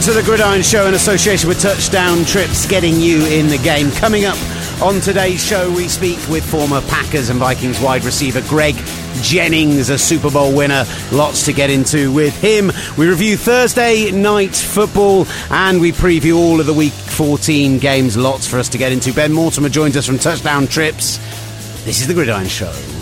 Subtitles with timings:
[0.00, 3.90] Welcome to the Gridiron Show in association with Touchdown Trips, getting you in the game.
[3.90, 4.38] Coming up
[4.80, 8.76] on today's show, we speak with former Packers and Vikings wide receiver Greg
[9.20, 10.86] Jennings, a Super Bowl winner.
[11.12, 12.72] Lots to get into with him.
[12.96, 18.16] We review Thursday night football and we preview all of the Week 14 games.
[18.16, 19.12] Lots for us to get into.
[19.12, 21.18] Ben Mortimer joins us from Touchdown Trips.
[21.84, 22.99] This is the Gridiron Show.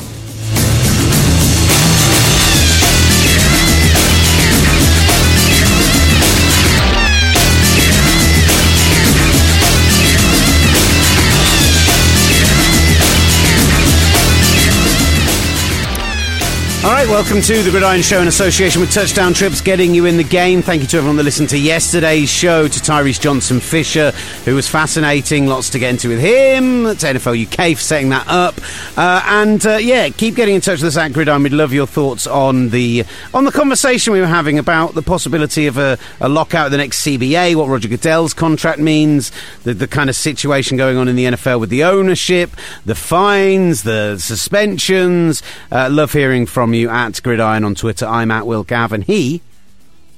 [17.09, 20.61] Welcome to the Gridiron Show in association with Touchdown Trips, getting you in the game.
[20.61, 24.11] Thank you to everyone that listened to yesterday's show, to Tyrese Johnson Fisher,
[24.45, 25.47] who was fascinating.
[25.47, 26.85] Lots to get into with him.
[26.85, 28.61] To NFL UK for setting that up,
[28.99, 31.43] uh, and uh, yeah, keep getting in touch with us at Gridiron.
[31.43, 35.67] We'd love your thoughts on the on the conversation we were having about the possibility
[35.67, 39.33] of a, a lockout of the next CBA, what Roger Goodell's contract means,
[39.65, 42.51] the, the kind of situation going on in the NFL with the ownership,
[42.85, 45.43] the fines, the suspensions.
[45.73, 48.07] Uh, love hearing from you at Gridiron on Twitter.
[48.07, 49.41] I'm at Will Gav, and he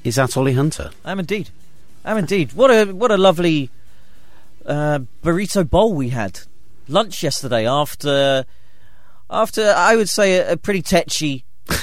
[0.03, 0.91] is at Olly Hunter.
[1.05, 1.51] I'm indeed.
[2.05, 2.55] I'm indeed.
[2.55, 3.69] What a what a lovely
[4.65, 6.41] uh, burrito bowl we had.
[6.89, 8.45] Lunch yesterday after
[9.29, 11.45] after I would say a, a pretty tetchy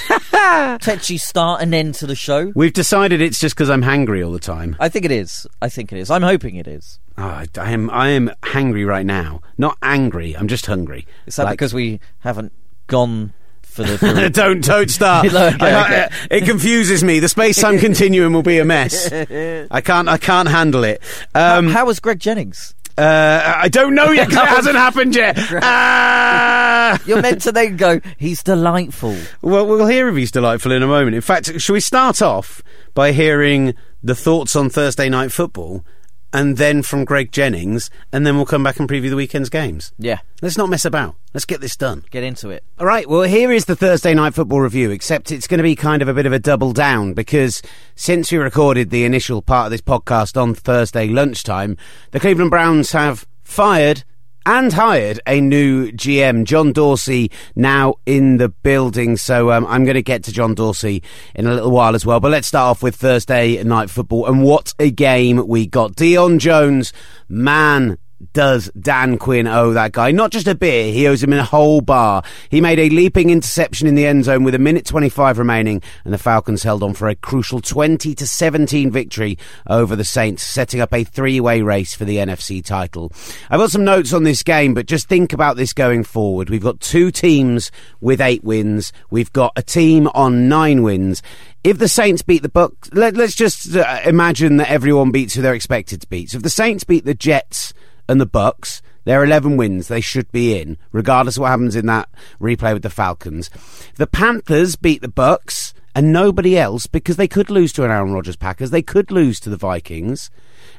[0.80, 2.52] tetchy start and end to the show.
[2.54, 4.76] We've decided it's just because I'm hangry all the time.
[4.80, 5.46] I think it is.
[5.62, 6.10] I think it is.
[6.10, 6.98] I'm hoping it is.
[7.16, 9.40] Oh, I, I am I am hangry right now.
[9.56, 10.36] Not angry.
[10.36, 11.06] I'm just hungry.
[11.26, 12.52] Is that Like- because we haven't
[12.88, 13.32] gone
[13.78, 13.98] for the?
[14.24, 15.26] For don't don't start.
[15.38, 16.10] Okay, I.
[16.30, 17.20] It confuses me.
[17.20, 19.10] The space time continuum will be a mess.
[19.12, 21.02] I can't I can't handle it.
[21.34, 22.74] Um, how was Greg Jennings?
[22.96, 25.38] uh, I don't know yet because it hasn't happened yet.
[25.62, 27.00] Ah!
[27.06, 28.00] You're meant to then go.
[28.16, 29.16] He's delightful.
[29.42, 31.14] Well, we'll hear if he's delightful in a moment.
[31.14, 32.62] In fact, shall we start off
[32.94, 35.84] by hearing the thoughts on Thursday night football,
[36.32, 39.92] and then from Greg Jennings, and then we'll come back and preview the weekend's games.
[39.98, 41.16] Yeah, Let's not mess about.
[41.34, 42.04] Let's get this done.
[42.10, 42.64] get into it.
[42.78, 45.76] All right, well, here is the Thursday Night Football review, except it's going to be
[45.76, 47.60] kind of a bit of a double down because
[47.96, 51.76] since we recorded the initial part of this podcast on Thursday lunchtime,
[52.12, 54.04] the Cleveland Browns have fired
[54.48, 59.18] and hired a new GM, John Dorsey, now in the building.
[59.18, 61.02] So um, I'm going to get to John Dorsey
[61.34, 62.18] in a little while as well.
[62.18, 64.24] But let's start off with Thursday Night Football.
[64.26, 65.96] And what a game we got.
[65.96, 66.94] Deion Jones,
[67.28, 67.98] man
[68.32, 71.80] does Dan Quinn owe that guy not just a beer, he owes him a whole
[71.80, 72.22] bar.
[72.50, 76.12] He made a leaping interception in the end zone with a minute 25 remaining, and
[76.12, 80.80] the Falcons held on for a crucial 20 to 17 victory over the Saints, setting
[80.80, 83.12] up a three way race for the NFC title.
[83.50, 86.50] I've got some notes on this game, but just think about this going forward.
[86.50, 91.22] We've got two teams with eight wins, we've got a team on nine wins.
[91.64, 95.42] If the Saints beat the Bucs, let, let's just uh, imagine that everyone beats who
[95.42, 96.30] they're expected to beat.
[96.30, 97.74] So if the Saints beat the Jets,
[98.08, 98.80] and the Bucs.
[99.04, 99.88] They're 11 wins.
[99.88, 102.08] They should be in, regardless of what happens in that
[102.40, 103.50] replay with the Falcons.
[103.96, 108.12] The Panthers beat the Bucs and nobody else because they could lose to an Aaron
[108.12, 108.70] Rodgers Packers.
[108.70, 110.30] They could lose to the Vikings.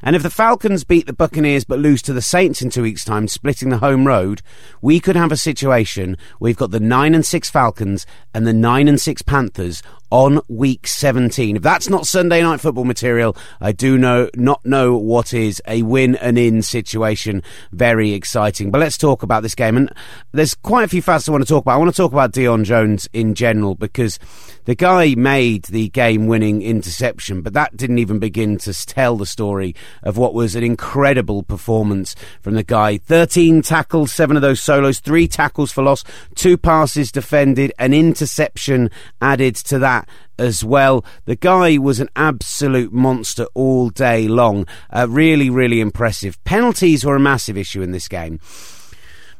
[0.02, 3.04] And if the Falcons beat the Buccaneers but lose to the Saints in two weeks'
[3.04, 4.40] time, splitting the home road,
[4.80, 8.52] we could have a situation where we've got the 9 and 6 Falcons and the
[8.52, 11.56] 9 and 6 Panthers on week 17.
[11.56, 15.82] If that's not Sunday night football material, I do know not know what is a
[15.82, 17.42] win and in situation.
[17.72, 18.70] Very exciting.
[18.70, 19.76] But let's talk about this game.
[19.76, 19.92] And
[20.32, 21.74] there's quite a few facts I want to talk about.
[21.74, 24.18] I want to talk about Deion Jones in general because
[24.64, 29.26] the guy made the game winning interception, but that didn't even begin to tell the
[29.26, 32.98] story of what was an incredible performance from the guy.
[32.98, 36.04] 13 tackles, seven of those solos, three tackles for loss,
[36.34, 39.99] two passes defended, an interception added to that
[40.40, 41.04] as well.
[41.26, 44.66] The guy was an absolute monster all day long.
[44.90, 46.42] Uh, really, really impressive.
[46.44, 48.40] Penalties were a massive issue in this game.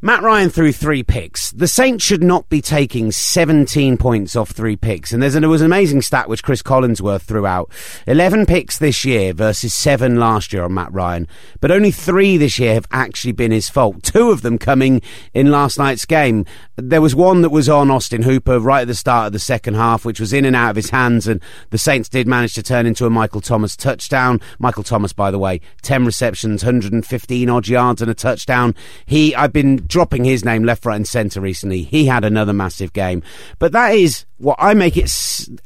[0.03, 1.51] Matt Ryan threw three picks.
[1.51, 5.13] The Saints should not be taking 17 points off three picks.
[5.13, 7.71] And there's an, there was an amazing stat which Chris Collinsworth threw out.
[8.07, 11.29] 11 picks this year versus seven last year on Matt Ryan.
[11.61, 14.03] But only three this year have actually been his fault.
[14.03, 15.03] Two of them coming
[15.35, 16.47] in last night's game.
[16.77, 19.75] There was one that was on Austin Hooper right at the start of the second
[19.75, 21.29] half, which was in and out of his hands.
[21.29, 24.41] And the Saints did manage to turn into a Michael Thomas touchdown.
[24.59, 28.75] Michael Thomas, by the way, 10 receptions, 115 odd yards and a touchdown.
[29.05, 31.83] He, I've been dropping his name left, right, and centre recently.
[31.83, 33.23] He had another massive game.
[33.59, 35.11] But that is what I make it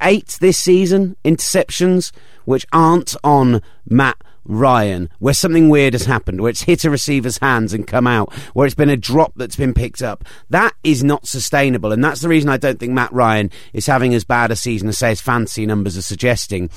[0.03, 2.11] eight this season interceptions,
[2.45, 4.17] which aren't on Matt
[4.47, 8.33] Ryan, where something weird has happened, where it's hit a receiver's hands and come out,
[8.53, 10.25] where it's been a drop that's been picked up.
[10.51, 11.93] That is not sustainable.
[11.93, 14.89] And that's the reason I don't think Matt Ryan is having as bad a season
[14.89, 16.69] as, say, his fantasy numbers are suggesting.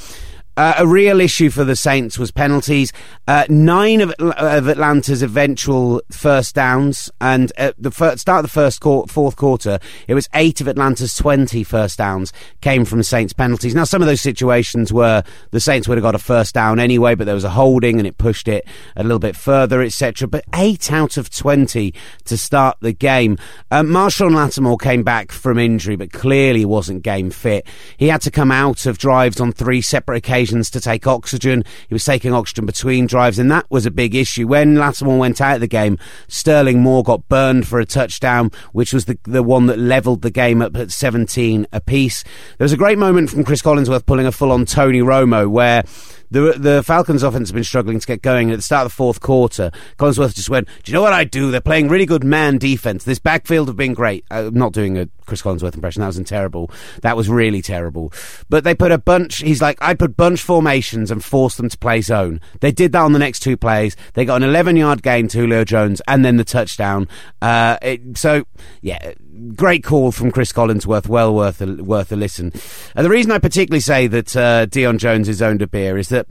[0.57, 2.91] Uh, a real issue for the Saints was penalties.
[3.27, 8.53] Uh, nine of, of, Atlanta's eventual first downs, and at the first, start of the
[8.53, 9.77] first fourth quarter,
[10.07, 13.75] it was eight of Atlanta's 20 first downs came from Saints penalties.
[13.75, 15.21] Now, some of those situations were
[15.51, 18.07] the Saints would have got a first down anyway, but there was a holding and
[18.07, 18.65] it pushed it
[18.95, 20.27] a little bit further, etc.
[20.27, 21.93] But eight out of 20
[22.25, 23.37] to start the game.
[23.69, 27.67] Uh, Marshon Lattimore came back from injury, but clearly wasn't game fit.
[27.97, 31.63] He had to come out of drives on three separate occasions to take oxygen.
[31.87, 34.47] He was taking oxygen between drives, and that was a big issue.
[34.47, 35.97] When Lattimore went out of the game,
[36.27, 40.31] Sterling Moore got burned for a touchdown, which was the, the one that levelled the
[40.31, 42.23] game up at 17 apiece.
[42.57, 45.83] There was a great moment from Chris Collinsworth pulling a full on Tony Romo where
[46.29, 48.51] the the Falcons' offense has been struggling to get going.
[48.51, 51.23] At the start of the fourth quarter, Collinsworth just went, "Do you know what I
[51.23, 51.51] do?
[51.51, 53.03] They're playing really good man defense.
[53.03, 54.25] This backfield have been great.
[54.31, 56.01] I'm not doing a Chris Collinsworth impression.
[56.01, 56.71] That was terrible.
[57.01, 58.11] That was really terrible.
[58.49, 59.37] But they put a bunch.
[59.37, 62.41] He's like, I put bunch formations and forced them to play zone.
[62.61, 63.95] They did that on the next two plays.
[64.13, 67.07] They got an 11 yard gain to Julio Jones and then the touchdown.
[67.41, 68.45] Uh, it, so
[68.81, 69.13] yeah,
[69.55, 71.07] great call from Chris Collinsworth.
[71.07, 72.51] Well worth a, worth a listen.
[72.95, 76.09] And the reason I particularly say that uh, Deion Jones is owned a beer is
[76.09, 76.27] that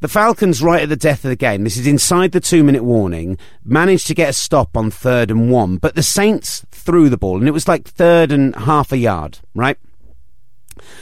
[0.00, 2.84] the Falcons, right at the death of the game, this is inside the two minute
[2.84, 7.16] warning, managed to get a stop on third and one, but the Saints threw the
[7.16, 9.78] ball, and it was like third and half a yard, right?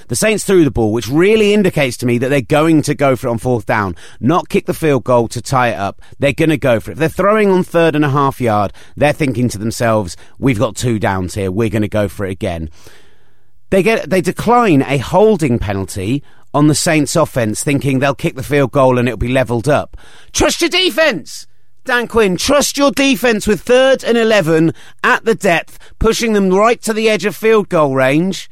[0.08, 3.16] The Saints threw the ball, which really indicates to me that they're going to go
[3.16, 6.02] for it on fourth down, not kick the field goal to tie it up.
[6.18, 6.94] They're going to go for it.
[6.94, 10.76] If they're throwing on third and a half yard, they're thinking to themselves, we've got
[10.76, 12.70] two downs here, we're going to go for it again.
[13.70, 16.22] They get they decline a holding penalty
[16.52, 19.96] on the Saints offense, thinking they'll kick the field goal and it'll be levelled up.
[20.32, 21.48] Trust your defense!
[21.84, 24.72] Dan Quinn, trust your defense with third and 11
[25.02, 28.48] at the depth, pushing them right to the edge of field goal range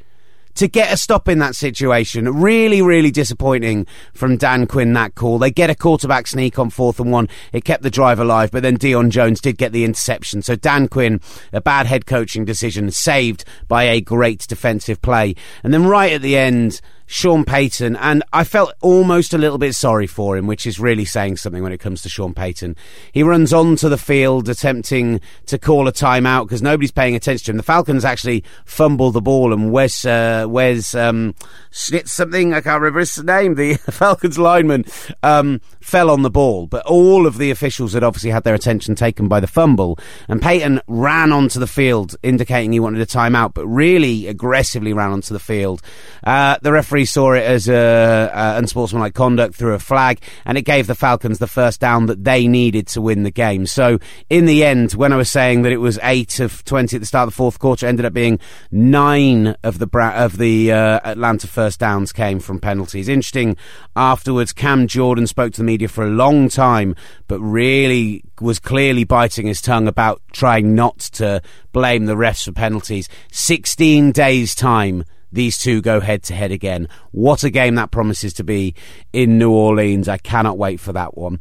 [0.55, 2.33] to get a stop in that situation.
[2.41, 5.39] Really, really disappointing from Dan Quinn that call.
[5.39, 7.29] They get a quarterback sneak on fourth and one.
[7.53, 10.43] It kept the drive alive, but then Deion Jones did get the interception.
[10.43, 11.21] So Dan Quinn,
[11.53, 15.35] a bad head coaching decision, saved by a great defensive play.
[15.63, 16.81] And then right at the end,
[17.13, 21.05] Sean Payton, and I felt almost a little bit sorry for him, which is really
[21.05, 22.75] saying something when it comes to Sean Payton.
[23.13, 27.51] He runs onto the field attempting to call a timeout because nobody's paying attention to
[27.51, 27.57] him.
[27.59, 31.35] The Falcons actually fumble the ball, and Wes, uh, Wes um,
[31.71, 34.87] something, I can't remember his name, the Falcons lineman,
[35.23, 36.67] um, fell on the ball.
[36.67, 39.99] But all of the officials had obviously had their attention taken by the fumble,
[40.29, 45.13] and Payton ran onto the field, indicating he wanted a timeout, but really aggressively ran
[45.13, 45.83] onto the field.
[46.25, 50.57] Uh, the referee referee saw it as a, a unsportsmanlike conduct through a flag, and
[50.57, 53.67] it gave the Falcons the first down that they needed to win the game.
[53.67, 53.99] So
[54.31, 57.07] in the end, when I was saying that it was eight of twenty at the
[57.07, 58.39] start of the fourth quarter, ended up being
[58.71, 63.09] nine of the of the uh, Atlanta first downs came from penalties.
[63.09, 63.57] Interesting.
[63.97, 66.95] Afterwards, Cam Jordan spoke to the media for a long time,
[67.29, 71.41] but really was clearly biting his tongue about trying not to
[71.73, 73.09] blame the refs for penalties.
[73.31, 76.89] 16 days' time these two go head to head again.
[77.11, 78.75] What a game that promises to be
[79.13, 80.09] in New Orleans.
[80.09, 81.41] I cannot wait for that one.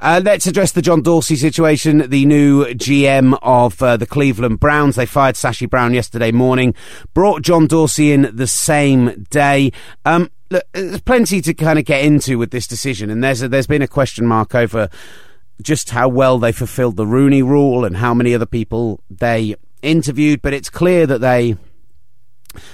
[0.00, 2.10] Uh, let's address the John Dorsey situation.
[2.10, 4.96] The new GM of uh, the Cleveland Browns.
[4.96, 6.74] They fired Sashi Brown yesterday morning,
[7.14, 9.72] brought John Dorsey in the same day.
[10.04, 13.48] Um, look, there's plenty to kind of get into with this decision, and there's a,
[13.48, 14.90] there's been a question mark over
[15.62, 20.42] just how well they fulfilled the Rooney Rule and how many other people they interviewed.
[20.42, 21.56] But it's clear that they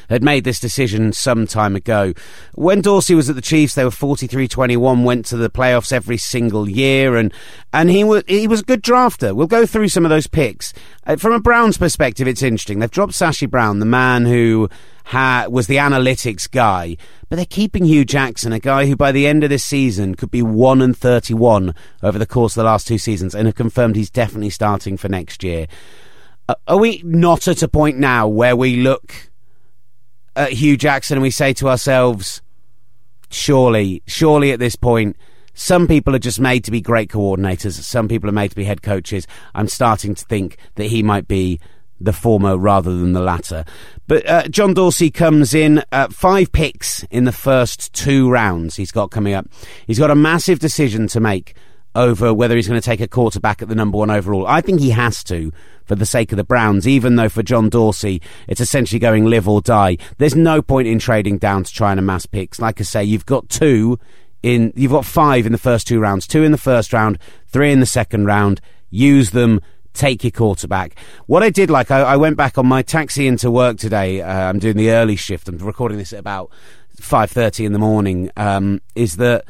[0.08, 2.12] had made this decision some time ago.
[2.54, 6.68] When Dorsey was at the Chiefs, they were 43-21, went to the playoffs every single
[6.68, 7.32] year, and
[7.72, 9.34] and he was he was a good drafter.
[9.34, 10.72] We'll go through some of those picks.
[11.06, 12.78] Uh, from a Browns perspective, it's interesting.
[12.78, 14.68] They've dropped Sashi Brown, the man who
[15.10, 16.96] ha- was the analytics guy,
[17.28, 20.30] but they're keeping Hue Jackson, a guy who by the end of this season could
[20.30, 23.96] be 1 and 31 over the course of the last two seasons, and have confirmed
[23.96, 25.66] he's definitely starting for next year.
[26.48, 29.29] Uh, are we not at a point now where we look
[30.40, 32.40] at Hue Jackson and we say to ourselves,
[33.30, 35.16] surely, surely at this point,
[35.52, 37.72] some people are just made to be great coordinators.
[37.72, 39.26] Some people are made to be head coaches.
[39.54, 41.60] I'm starting to think that he might be
[42.00, 43.66] the former rather than the latter.
[44.06, 48.90] But uh, John Dorsey comes in uh, five picks in the first two rounds he's
[48.90, 49.46] got coming up.
[49.86, 51.54] He's got a massive decision to make
[51.94, 54.46] over whether he's going to take a quarterback at the number one overall.
[54.46, 55.52] I think he has to
[55.84, 59.48] for the sake of the Browns, even though for John Dorsey it's essentially going live
[59.48, 59.98] or die.
[60.18, 62.60] There's no point in trading down to try and amass picks.
[62.60, 63.98] Like I say, you've got two
[64.42, 67.18] in, you've got five in the first two rounds, two in the first round,
[67.48, 68.60] three in the second round.
[68.90, 69.60] Use them
[69.92, 70.96] take your quarterback.
[71.26, 74.22] What I did like, I, I went back on my taxi into work today.
[74.22, 75.48] Uh, I'm doing the early shift.
[75.48, 76.50] I'm recording this at about
[77.00, 78.30] five thirty in the morning.
[78.36, 79.44] Um, is that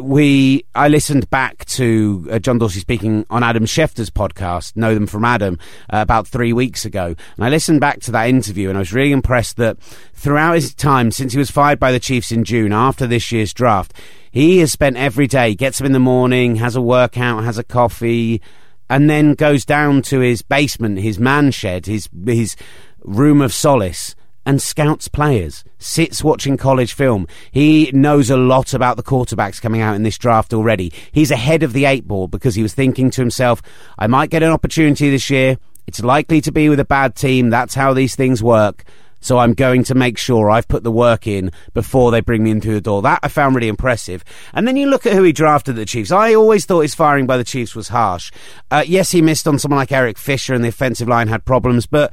[0.00, 5.06] we I listened back to uh, John Dorsey speaking on Adam Schefter's podcast, Know Them
[5.06, 5.58] from Adam,
[5.92, 8.92] uh, about three weeks ago, and I listened back to that interview, and I was
[8.92, 9.78] really impressed that
[10.14, 13.52] throughout his time since he was fired by the Chiefs in June after this year's
[13.52, 13.92] draft,
[14.30, 17.64] he has spent every day gets up in the morning, has a workout, has a
[17.64, 18.42] coffee,
[18.90, 22.56] and then goes down to his basement, his man shed, his his
[23.04, 24.14] room of solace
[24.46, 27.26] and scouts players, sits watching college film.
[27.50, 30.92] He knows a lot about the quarterbacks coming out in this draft already.
[31.12, 33.62] He's ahead of the eight ball because he was thinking to himself,
[33.98, 35.56] I might get an opportunity this year.
[35.86, 37.50] It's likely to be with a bad team.
[37.50, 38.84] That's how these things work.
[39.24, 42.50] So I'm going to make sure I've put the work in before they bring me
[42.50, 43.00] in through the door.
[43.00, 44.22] That I found really impressive.
[44.52, 46.12] And then you look at who he drafted the Chiefs.
[46.12, 48.30] I always thought his firing by the Chiefs was harsh.
[48.70, 51.86] Uh, yes, he missed on someone like Eric Fisher and the offensive line had problems,
[51.86, 52.12] but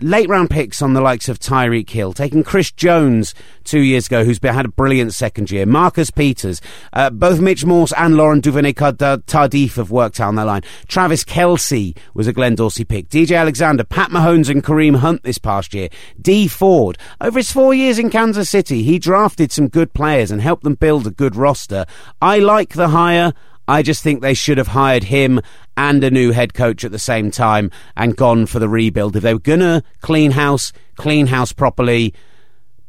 [0.00, 3.34] late round picks on the likes of Tyreek Hill, taking Chris Jones
[3.64, 6.60] two years ago, who's been, had a brilliant second year, Marcus Peters,
[6.92, 10.62] uh, both Mitch Morse and Laurent Duvernay-Tardif have worked out on that line.
[10.86, 13.08] Travis Kelce was a Glenn Dorsey pick.
[13.08, 15.88] DJ Alexander, Pat Mahomes and Kareem Hunt this past year.
[16.20, 16.98] Dee Ford.
[17.20, 20.74] Over his four years in Kansas City, he drafted some good players and helped them
[20.74, 21.86] build a good roster.
[22.20, 23.32] I like the hire.
[23.68, 25.40] I just think they should have hired him
[25.76, 29.16] and a new head coach at the same time and gone for the rebuild.
[29.16, 32.14] If they were going to clean house, clean house properly,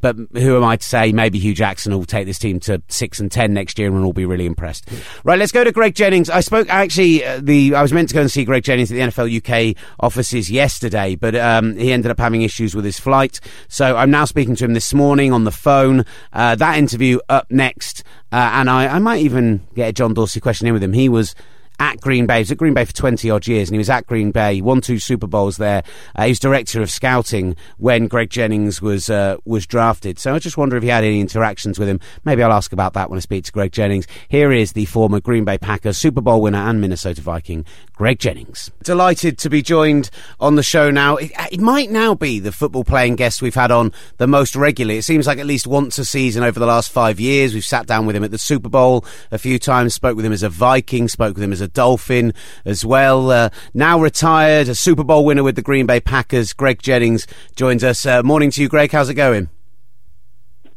[0.01, 1.11] but who am I to say?
[1.11, 4.13] Maybe Hue Jackson will take this team to six and ten next year, and we'll
[4.13, 4.89] be really impressed.
[5.23, 6.29] Right, let's go to Greg Jennings.
[6.29, 7.25] I spoke actually.
[7.25, 9.75] Uh, the I was meant to go and see Greg Jennings at the NFL UK
[9.99, 13.39] offices yesterday, but um, he ended up having issues with his flight.
[13.67, 16.05] So I'm now speaking to him this morning on the phone.
[16.33, 20.39] Uh, that interview up next, uh, and I, I might even get a John Dorsey
[20.39, 20.93] question in with him.
[20.93, 21.35] He was
[21.79, 22.35] at Green Bay.
[22.35, 24.55] He was at Green Bay for 20 odd years and he was at Green Bay,
[24.55, 25.83] He won two Super Bowls there.
[26.15, 30.19] Uh, he was director of scouting when Greg Jennings was, uh, was drafted.
[30.19, 31.99] So I just wonder if he had any interactions with him.
[32.25, 34.07] Maybe I'll ask about that when I speak to Greg Jennings.
[34.27, 37.65] Here is the former Green Bay Packers Super Bowl winner and Minnesota Viking,
[37.97, 38.69] Greg Jennings.
[38.83, 41.15] Delighted to be joined on the show now.
[41.15, 44.99] It, it might now be the football playing guest we've had on the most regularly.
[44.99, 47.55] It seems like at least once a season over the last five years.
[47.55, 50.31] We've sat down with him at the Super Bowl a few times, spoke with him
[50.31, 52.35] as a Viking, spoke with him as a Dolphin
[52.65, 53.31] as well.
[53.31, 56.53] Uh, now retired, a Super Bowl winner with the Green Bay Packers.
[56.53, 57.25] Greg Jennings
[57.55, 58.05] joins us.
[58.05, 58.91] Uh, morning to you, Greg.
[58.91, 59.49] How's it going?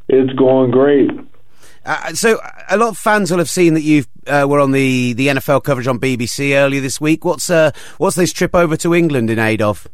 [0.09, 1.11] It's going great.
[1.91, 5.13] Uh, so, a lot of fans will have seen that you uh, were on the,
[5.15, 7.25] the NFL coverage on BBC earlier this week.
[7.25, 9.89] What's uh, what's this trip over to England in aid of?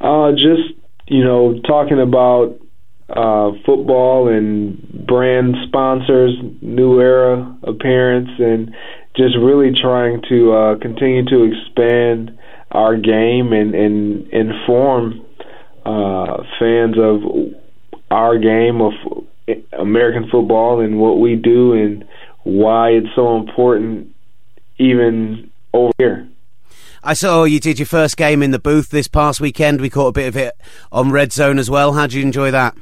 [0.00, 2.60] Uh, just you know, talking about
[3.08, 8.72] uh, football and brand sponsors, new era appearance, and
[9.16, 12.38] just really trying to uh, continue to expand
[12.70, 15.26] our game and, and inform
[15.84, 17.20] uh, fans of
[18.12, 18.92] our game of
[19.72, 22.04] American football and what we do and
[22.42, 24.14] why it's so important
[24.78, 26.28] even over here.
[27.02, 29.80] I saw you did your first game in the booth this past weekend.
[29.80, 30.54] We caught a bit of it
[30.92, 31.94] on Red Zone as well.
[31.94, 32.76] How did you enjoy that?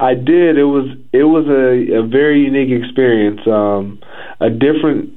[0.00, 0.56] I did.
[0.56, 4.00] It was it was a, a very unique experience, um,
[4.40, 5.12] a different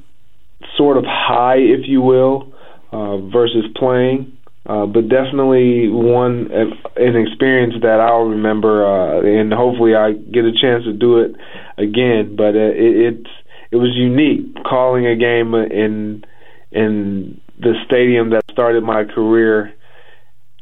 [0.75, 2.51] sort of high, if you will,
[2.91, 4.37] uh, versus playing.
[4.65, 6.51] Uh, but definitely one
[6.95, 11.35] an experience that I'll remember, uh, and hopefully I get a chance to do it
[11.77, 12.35] again.
[12.35, 13.25] But uh, it,
[13.71, 16.23] it was unique calling a game in
[16.71, 19.73] in the stadium that started my career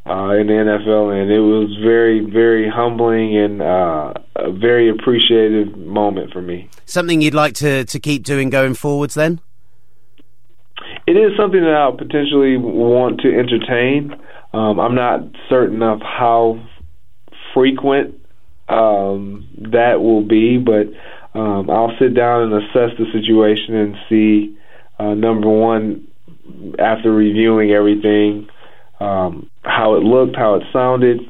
[0.06, 5.78] uh, in the NFL, and it was very, very humbling and uh, a very appreciative
[5.78, 6.70] moment for me.
[6.86, 9.40] Something you'd like to, to keep doing going forwards, then?
[11.10, 14.14] It is something that I'll potentially want to entertain.
[14.54, 16.64] Um, I'm not certain of how
[17.52, 18.14] frequent
[18.68, 20.86] um, that will be, but
[21.34, 24.56] um, I'll sit down and assess the situation and see.
[25.00, 26.08] Uh, number one,
[26.78, 28.48] after reviewing everything,
[29.00, 31.22] um, how it looked, how it sounded,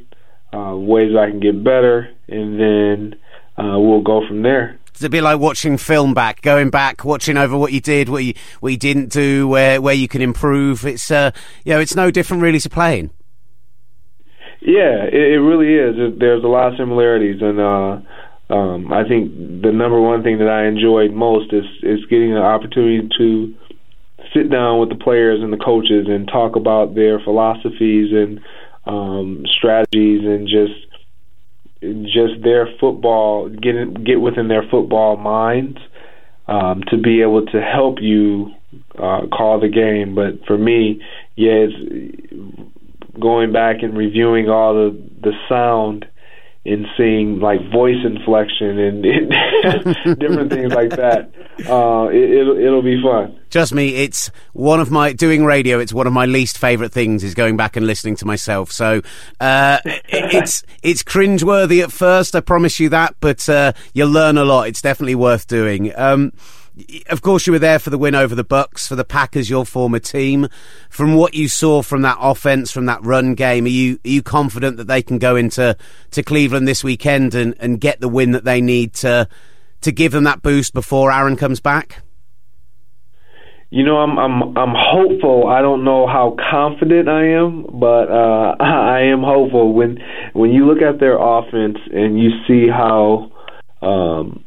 [0.52, 3.16] uh, ways I can get better, and then
[3.58, 4.79] uh, we'll go from there.
[5.00, 8.26] It's a bit like watching film back, going back, watching over what you did, what
[8.26, 10.86] you what you didn't do, where where you can improve.
[10.86, 11.32] It's uh,
[11.64, 13.10] you know, it's no different really to playing.
[14.60, 16.20] Yeah, it, it really is.
[16.20, 20.50] There's a lot of similarities, and uh, um, I think the number one thing that
[20.50, 23.56] I enjoyed most is is getting the opportunity to
[24.34, 28.42] sit down with the players and the coaches and talk about their philosophies and
[28.86, 30.89] um, strategies and just
[31.82, 35.78] just their football get get within their football minds
[36.48, 38.52] um, to be able to help you
[38.98, 40.16] uh, call the game.
[40.16, 41.02] But for me,
[41.36, 42.34] yeah, it's
[43.20, 46.06] going back and reviewing all the the sound
[46.66, 49.06] and seeing like voice inflection and,
[49.64, 51.32] and different things like that.
[51.68, 53.40] Uh, it, it'll it'll be fun.
[53.50, 55.80] Trust me, it's one of my doing radio.
[55.80, 58.72] It's one of my least favourite things is going back and listening to myself.
[58.72, 59.02] So
[59.40, 62.36] uh, it's it's cringeworthy at first.
[62.36, 64.68] I promise you that, but uh, you'll learn a lot.
[64.68, 65.94] It's definitely worth doing.
[65.98, 66.34] Um,
[67.10, 69.66] of course, you were there for the win over the Bucs for the Packers, your
[69.66, 70.48] former team.
[70.90, 74.24] From what you saw from that offense, from that run game, are you are you
[74.24, 75.76] confident that they can go into
[76.12, 79.28] to Cleveland this weekend and, and get the win that they need to
[79.82, 82.02] to give them that boost before Aaron comes back?
[83.72, 85.48] You know, I'm I'm I'm hopeful.
[85.48, 89.74] I don't know how confident I am, but uh, I am hopeful.
[89.74, 90.00] When
[90.34, 93.32] when you look at their offense and you see how
[93.82, 94.44] um,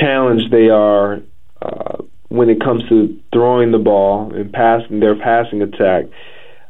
[0.00, 1.20] challenged they are
[1.62, 6.04] uh, when it comes to throwing the ball and passing their passing attack.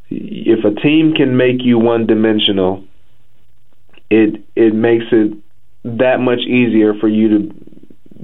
[0.09, 2.85] If a team can make you one dimensional,
[4.11, 5.37] it it makes it
[5.85, 7.55] that much easier for you to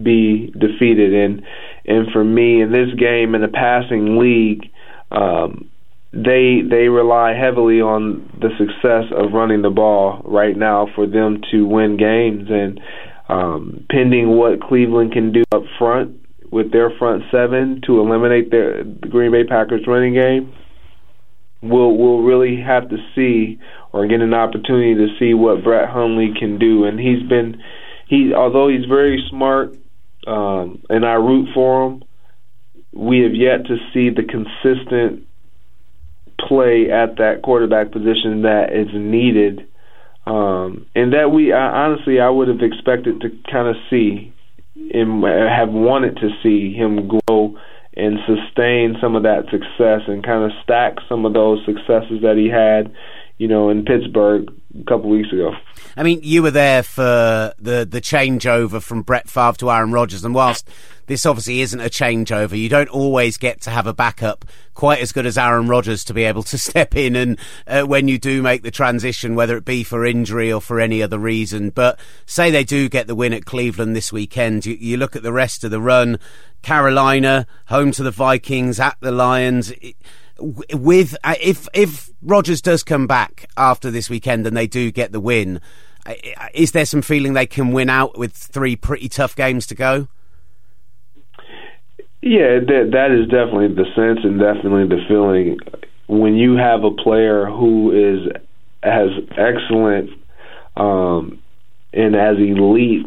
[0.03, 1.15] be defeated.
[1.15, 1.43] And
[1.87, 4.71] and for me in this game in the passing league,
[5.11, 5.71] um,
[6.13, 11.41] they they rely heavily on the success of running the ball right now for them
[11.53, 12.49] to win games.
[12.51, 12.81] And
[13.29, 16.26] um, pending what Cleveland can do up front,
[16.57, 20.55] with their front seven to eliminate their, the Green Bay Packers running game,
[21.61, 23.59] we'll we'll really have to see
[23.93, 26.85] or get an opportunity to see what Brett Hundley can do.
[26.85, 27.63] And he's been
[28.09, 29.77] he although he's very smart
[30.27, 32.05] um, and I root for him,
[32.95, 35.29] we have yet to see the consistent
[36.41, 39.69] play at that quarterback position that is needed.
[40.27, 44.33] Um, and that we I, honestly I would have expected to kind of see
[44.93, 47.57] and have wanted to see him grow
[47.95, 52.37] and sustain some of that success and kind of stack some of those successes that
[52.37, 52.93] he had,
[53.39, 55.53] you know, in Pittsburgh a couple weeks ago.
[55.97, 60.25] I mean, you were there for the the changeover from Brett Favre to Aaron Rodgers,
[60.25, 60.69] and whilst
[61.07, 65.13] this obviously isn't a changeover, you don't always get to have a backup quite as
[65.13, 68.43] good as Aaron Rodgers to be able to step in and uh, when you do
[68.43, 71.71] make the transition, whether it be for injury or for any other reason.
[71.71, 75.23] But say they do get the win at Cleveland this weekend, you, you look at
[75.23, 76.19] the rest of the run:
[76.63, 79.73] Carolina, home to the Vikings, at the Lions.
[80.39, 85.13] With uh, if if Rodgers does come back after this weekend and they do get
[85.13, 85.61] the win,
[86.55, 90.09] is there some feeling they can win out with three pretty tough games to go?
[92.23, 95.59] Yeah, that that is definitely the sense and definitely the feeling
[96.09, 98.33] when you have a player who is
[98.83, 100.11] as excellent
[100.77, 101.41] um,
[101.93, 103.07] and as elite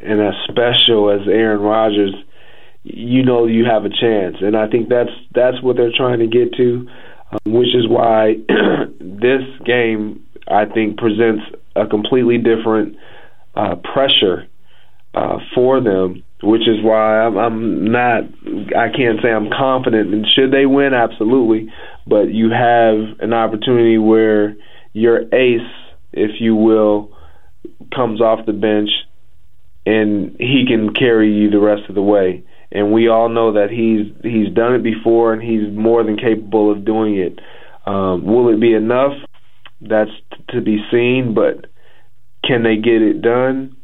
[0.00, 2.14] and as special as Aaron Rodgers,
[2.86, 6.26] you know you have a chance, and I think that's that's what they're trying to
[6.28, 6.88] get to,
[7.32, 8.36] um, which is why
[9.00, 11.42] this game I think presents
[11.74, 12.96] a completely different
[13.56, 14.46] uh, pressure
[15.14, 18.22] uh, for them, which is why I'm, I'm not.
[18.76, 20.14] I can't say I'm confident.
[20.14, 21.72] And should they win, absolutely,
[22.06, 24.54] but you have an opportunity where
[24.92, 25.68] your ace,
[26.12, 27.10] if you will,
[27.92, 28.90] comes off the bench,
[29.84, 32.44] and he can carry you the rest of the way.
[32.72, 36.70] And we all know that he's he's done it before, and he's more than capable
[36.70, 37.38] of doing it.
[37.86, 39.12] Um, will it be enough?
[39.80, 40.10] That's
[40.48, 41.66] to be seen, but
[42.44, 43.76] can they get it done?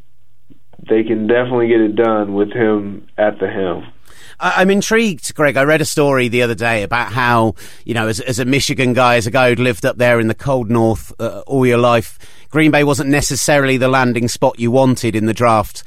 [0.89, 3.93] They can definitely get it done with him at the helm.
[4.41, 5.57] I'm intrigued, Greg.
[5.57, 8.93] I read a story the other day about how, you know, as, as a Michigan
[8.93, 11.79] guy, as a guy who'd lived up there in the cold north uh, all your
[11.79, 12.19] life,
[12.51, 15.85] Green Bay wasn't necessarily the landing spot you wanted in the draft.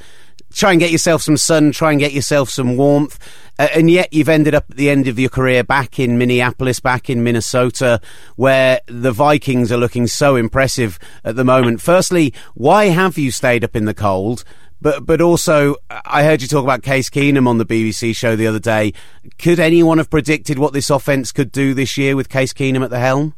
[0.52, 3.18] Try and get yourself some sun, try and get yourself some warmth.
[3.58, 6.80] Uh, and yet you've ended up at the end of your career back in Minneapolis,
[6.80, 8.00] back in Minnesota,
[8.36, 11.80] where the Vikings are looking so impressive at the moment.
[11.80, 14.44] Firstly, why have you stayed up in the cold?
[14.80, 18.46] But but also, I heard you talk about Case Keenum on the BBC show the
[18.46, 18.92] other day.
[19.38, 22.90] Could anyone have predicted what this offense could do this year with Case Keenum at
[22.90, 23.34] the helm?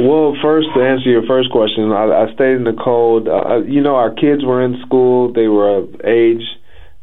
[0.00, 3.28] Well, first to answer your first question, I, I stayed in the cold.
[3.28, 6.42] Uh, uh you know, our kids were in school; they were of age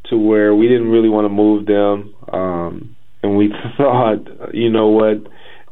[0.10, 4.88] to where we didn't really want to move them, um, and we thought, you know
[4.88, 5.18] what,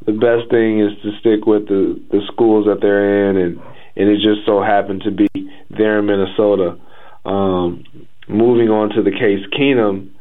[0.05, 3.59] the best thing is to stick with the the schools that they're in, and
[3.95, 5.27] and it just so happened to be
[5.71, 6.77] there in Minnesota.
[7.25, 7.85] Um,
[8.27, 10.11] moving on to the case Keenum,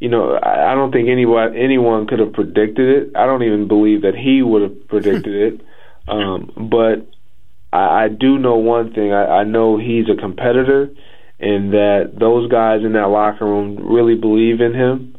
[0.00, 3.16] you know, I, I don't think anyone anyone could have predicted it.
[3.16, 5.60] I don't even believe that he would have predicted it.
[6.08, 7.08] Um, but
[7.72, 9.12] I, I do know one thing.
[9.12, 10.88] I, I know he's a competitor,
[11.38, 15.16] and that those guys in that locker room really believe in him.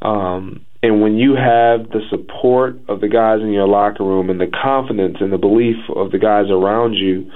[0.00, 4.40] Um, and when you have the support of the guys in your locker room and
[4.40, 7.30] the confidence and the belief of the guys around you,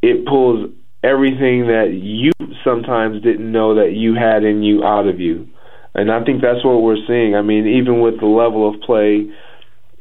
[0.00, 0.70] it pulls
[1.04, 2.32] everything that you
[2.64, 5.46] sometimes didn't know that you had in you out of you.
[5.94, 7.34] And I think that's what we're seeing.
[7.34, 9.30] I mean, even with the level of play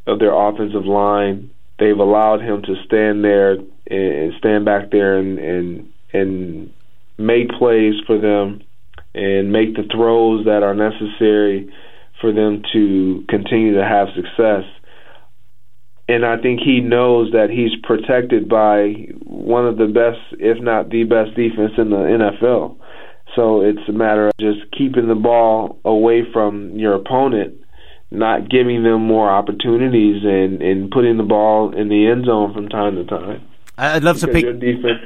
[0.08, 1.51] of their offensive line,
[1.82, 3.58] they've allowed him to stand there
[3.90, 6.74] and stand back there and and and
[7.18, 8.62] make plays for them
[9.14, 11.70] and make the throws that are necessary
[12.22, 14.64] for them to continue to have success.
[16.08, 20.90] And I think he knows that he's protected by one of the best, if not
[20.90, 21.96] the best, defense in the
[22.42, 22.78] NFL.
[23.36, 27.56] So it's a matter of just keeping the ball away from your opponent,
[28.12, 32.68] not giving them more opportunities, and, and putting the ball in the end zone from
[32.70, 33.48] time to time.
[33.78, 34.44] I'd love to pick.
[34.44, 35.00] your defense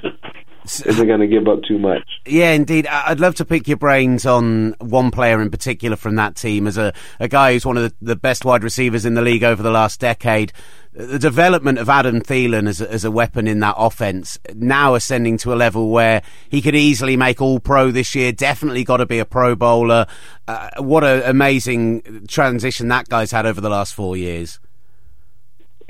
[0.86, 2.04] isn't going to give up too much.
[2.26, 2.88] Yeah, indeed.
[2.88, 6.78] I'd love to pick your brains on one player in particular from that team as
[6.78, 9.62] a, a guy who's one of the, the best wide receivers in the league over
[9.62, 10.52] the last decade.
[10.98, 15.38] The development of Adam Thielen as a, as a weapon in that offense, now ascending
[15.40, 19.06] to a level where he could easily make all pro this year, definitely got to
[19.06, 20.08] be a pro bowler.
[20.48, 24.62] Uh, what an amazing transition that guy's had over the last four years.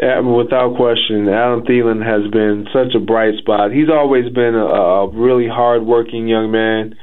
[0.01, 3.71] Yeah, without question, Adam Thielen has been such a bright spot.
[3.71, 6.95] He's always been a, a really hard-working young man.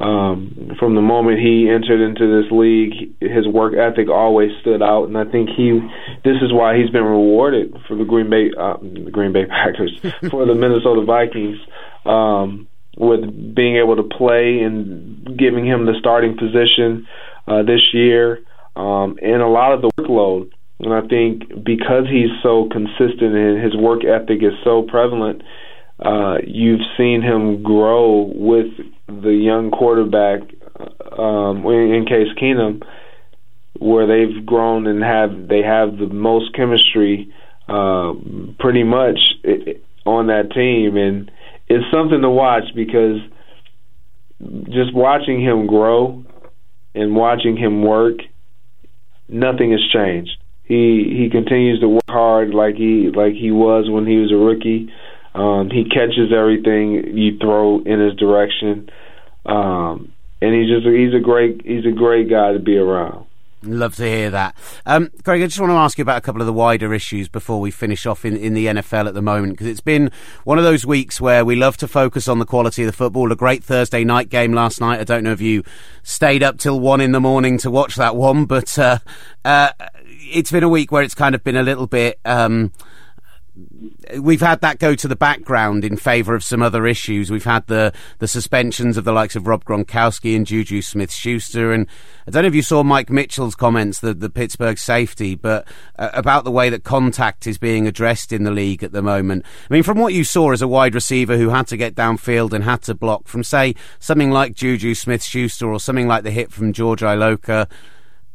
[0.00, 5.08] Um, from the moment he entered into this league, his work ethic always stood out,
[5.08, 5.78] and I think he.
[6.24, 9.92] This is why he's been rewarded for the Green Bay, uh, the Green Bay Packers,
[10.30, 11.58] for the Minnesota Vikings,
[12.06, 17.06] um, with being able to play and giving him the starting position
[17.46, 18.40] uh, this year,
[18.76, 20.50] um, and a lot of the workload.
[20.78, 25.42] And I think because he's so consistent and his work ethic is so prevalent,
[26.02, 28.68] uh, you've seen him grow with
[29.22, 30.40] the young quarterback
[31.18, 32.82] um, in Case Keenum,
[33.78, 37.32] where they've grown and have they have the most chemistry
[37.68, 38.12] uh,
[38.58, 39.18] pretty much
[40.06, 41.30] on that team, and
[41.68, 43.20] it's something to watch because
[44.64, 46.24] just watching him grow
[46.94, 48.16] and watching him work,
[49.28, 54.06] nothing has changed he he continues to work hard like he like he was when
[54.06, 54.88] he was a rookie.
[55.34, 58.90] Um, he catches everything you throw in his direction,
[59.46, 60.12] um,
[60.42, 63.26] and he's just he's a great he's a great guy to be around.
[63.62, 64.56] Love to hear that.
[64.86, 67.60] Um, I just want to ask you about a couple of the wider issues before
[67.60, 70.10] we finish off in, in the NFL at the moment, because it's been
[70.44, 73.30] one of those weeks where we love to focus on the quality of the football.
[73.30, 74.98] A great Thursday night game last night.
[74.98, 75.62] I don't know if you
[76.02, 78.98] stayed up till one in the morning to watch that one, but uh,
[79.44, 79.72] uh,
[80.06, 82.18] it's been a week where it's kind of been a little bit.
[82.24, 82.72] Um,
[84.18, 87.30] we've had that go to the background in favour of some other issues.
[87.30, 91.72] We've had the the suspensions of the likes of Rob Gronkowski and Juju Smith Schuster,
[91.72, 91.86] and
[92.26, 95.66] I don't know if you saw Mike Mitchell's comments, the the Pittsburgh safety, but
[95.98, 99.44] uh, about the way that contact is being addressed in the league at the moment.
[99.68, 102.52] I mean, from what you saw as a wide receiver who had to get downfield
[102.52, 106.30] and had to block from, say, something like Juju Smith Schuster or something like the
[106.30, 107.68] hit from George Iloka.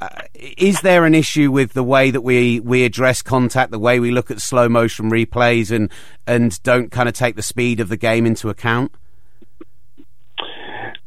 [0.02, 4.00] Uh, is there an issue with the way that we, we address contact, the way
[4.00, 5.90] we look at slow motion replays, and
[6.28, 8.92] and don't kind of take the speed of the game into account?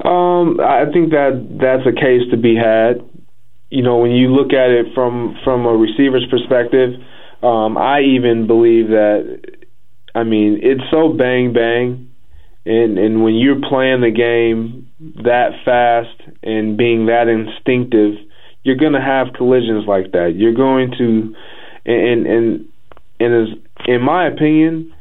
[0.05, 3.03] Um, I think that that's a case to be had.
[3.69, 6.95] You know, when you look at it from from a receiver's perspective,
[7.43, 9.41] um, I even believe that.
[10.15, 12.11] I mean, it's so bang bang,
[12.65, 14.91] and and when you're playing the game
[15.23, 18.15] that fast and being that instinctive
[18.63, 20.35] you're going to have collisions like that.
[20.37, 21.35] You're going to,
[21.87, 22.69] and and
[23.21, 24.93] and as in my opinion,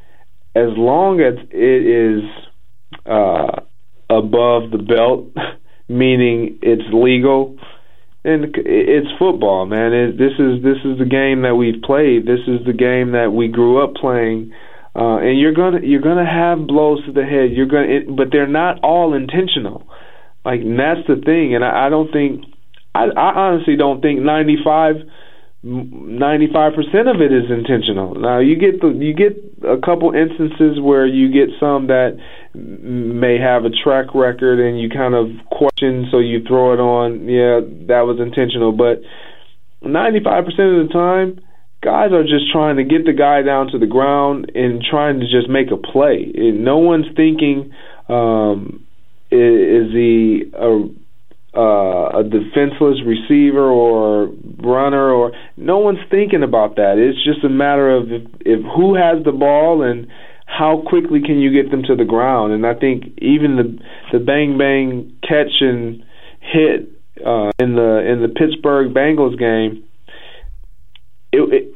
[0.55, 2.23] as long as it is
[3.05, 3.61] uh,
[4.09, 5.27] above the belt,
[5.89, 7.57] meaning it's legal,
[8.23, 9.93] and it's football, man.
[9.93, 12.25] It, this is this is the game that we've played.
[12.25, 14.53] This is the game that we grew up playing.
[14.95, 17.51] Uh, and you're gonna you're gonna have blows to the head.
[17.51, 19.87] You're gonna, but they're not all intentional.
[20.43, 22.45] Like that's the thing, and I, I don't think
[22.97, 24.95] I, I honestly don't think 95
[25.63, 28.15] 95 percent of it is intentional.
[28.15, 29.35] Now you get the you get
[29.67, 32.17] a couple instances where you get some that
[32.53, 37.27] may have a track record and you kind of question, so you throw it on.
[37.27, 39.01] Yeah, that was intentional, but
[39.81, 41.41] 95 percent of the time,
[41.81, 45.25] guys are just trying to get the guy down to the ground and trying to
[45.25, 46.31] just make a play.
[46.35, 47.73] And no one's thinking,
[48.09, 48.85] um,
[49.31, 50.85] is, is he a
[51.57, 56.97] uh, a defenseless receiver or runner or no one's thinking about that.
[56.97, 60.07] It's just a matter of if, if who has the ball and
[60.45, 62.53] how quickly can you get them to the ground.
[62.53, 66.03] And I think even the the bang bang catch and
[66.41, 66.91] hit
[67.25, 69.83] uh, in the in the Pittsburgh Bengals game,
[71.31, 71.75] it, it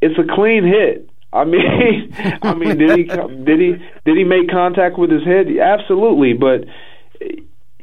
[0.00, 1.10] it's a clean hit.
[1.32, 3.72] I mean, I mean, did he did he
[4.04, 5.46] did he make contact with his head?
[5.60, 6.64] Absolutely, but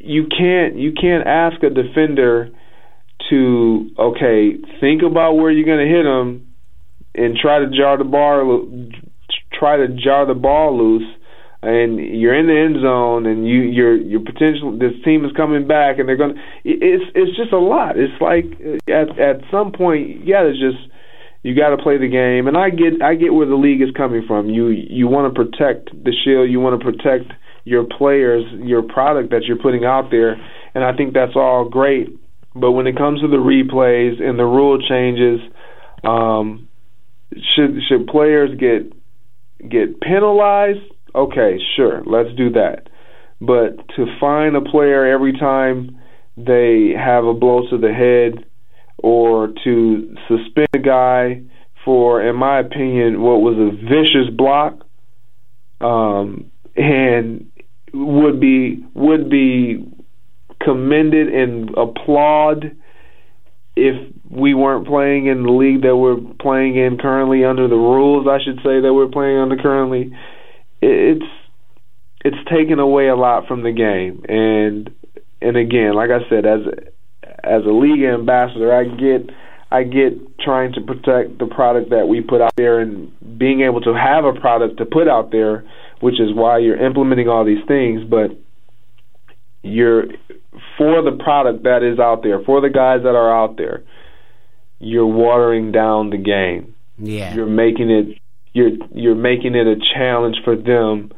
[0.04, 2.50] you can't you can't ask a defender
[3.30, 6.54] to okay think about where you're going to hit him
[7.16, 8.44] and try to jar the bar
[9.58, 11.08] try to jar the ball loose
[11.64, 15.66] and you're in the end zone and you you're your potential this team is coming
[15.66, 17.96] back and they're going to it's it's just a lot.
[17.98, 18.46] It's like
[18.92, 20.92] at at some point yeah it's just
[21.42, 23.96] you got to play the game and I get I get where the league is
[23.96, 24.50] coming from.
[24.50, 27.32] You you want to protect the shield you want to protect
[27.64, 30.34] your players your product that you're putting out there
[30.76, 32.10] and I think that's all great
[32.56, 35.40] but when it comes to the replays and the rule changes
[36.04, 36.68] um
[37.56, 38.92] should should players get
[39.70, 42.90] get penalized okay, sure, let's do that.
[43.42, 46.00] But to fine a player every time
[46.38, 48.46] they have a blow to the head
[48.98, 51.42] or to suspend a guy
[51.84, 54.86] for, in my opinion, what was a vicious block,
[55.82, 57.52] um, and
[57.94, 59.86] would be would be
[60.62, 62.76] commended and applaud
[63.76, 68.28] if we weren't playing in the league that we're playing in currently under the rules,
[68.28, 70.16] I should say that we're playing under currently.
[70.82, 71.26] It's
[72.26, 74.24] it's taken away a lot from the game.
[74.30, 74.90] And
[75.44, 76.62] and again like i said as
[77.44, 79.30] as a league ambassador i get
[79.72, 83.82] i get trying to protect the product that we put out there and being able
[83.82, 85.64] to have a product to put out there
[86.04, 88.30] which is why you're implementing all these things but
[89.62, 90.04] you're
[90.78, 93.84] for the product that is out there for the guys that are out there
[94.80, 98.20] you're watering down the game yeah you're making it
[98.54, 101.12] you're you're making it a challenge for them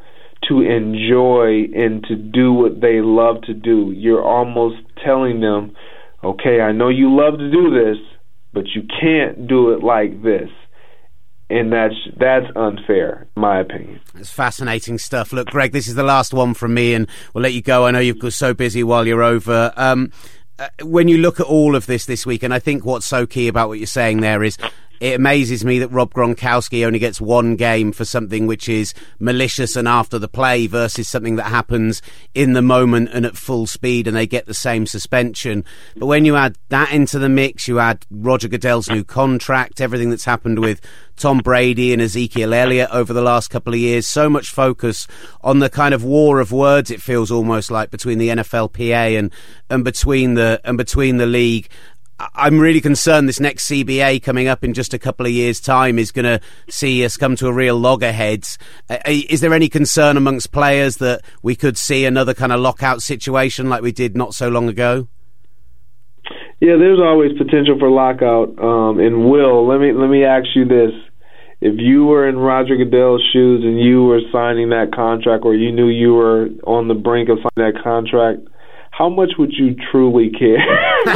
[0.48, 3.92] to enjoy and to do what they love to do.
[3.94, 5.74] You're almost telling them,
[6.22, 7.98] "Okay, I know you love to do this,
[8.52, 10.50] but you can't do it like this."
[11.48, 14.00] And that's that's unfair, in my opinion.
[14.16, 15.32] It's fascinating stuff.
[15.32, 17.86] Look, Greg, this is the last one from me, and we'll let you go.
[17.86, 19.72] I know you've got so busy while you're over.
[19.76, 20.10] Um,
[20.58, 23.26] uh, when you look at all of this this week, and I think what's so
[23.26, 24.56] key about what you're saying there is
[25.00, 29.76] it amazes me that Rob Gronkowski only gets one game for something which is malicious
[29.76, 32.02] and after the play versus something that happens
[32.34, 35.64] in the moment and at full speed and they get the same suspension.
[35.96, 40.10] But when you add that into the mix, you add Roger Goodell's new contract, everything
[40.10, 40.80] that's happened with
[41.16, 45.06] Tom Brady and Ezekiel Elliott over the last couple of years, so much focus
[45.40, 49.32] on the kind of war of words it feels almost like between the NFLPA and,
[49.70, 51.68] and between the and between the league.
[52.18, 55.98] I'm really concerned this next CBA coming up in just a couple of years' time
[55.98, 58.56] is going to see us come to a real loggerheads.
[58.88, 63.02] Uh, is there any concern amongst players that we could see another kind of lockout
[63.02, 65.08] situation like we did not so long ago?
[66.58, 68.58] Yeah, there's always potential for lockout.
[68.58, 70.92] Um, and Will, let me let me ask you this:
[71.60, 75.70] If you were in Roger Goodell's shoes and you were signing that contract, or you
[75.70, 78.48] knew you were on the brink of signing that contract
[78.96, 80.56] how much would you truly care?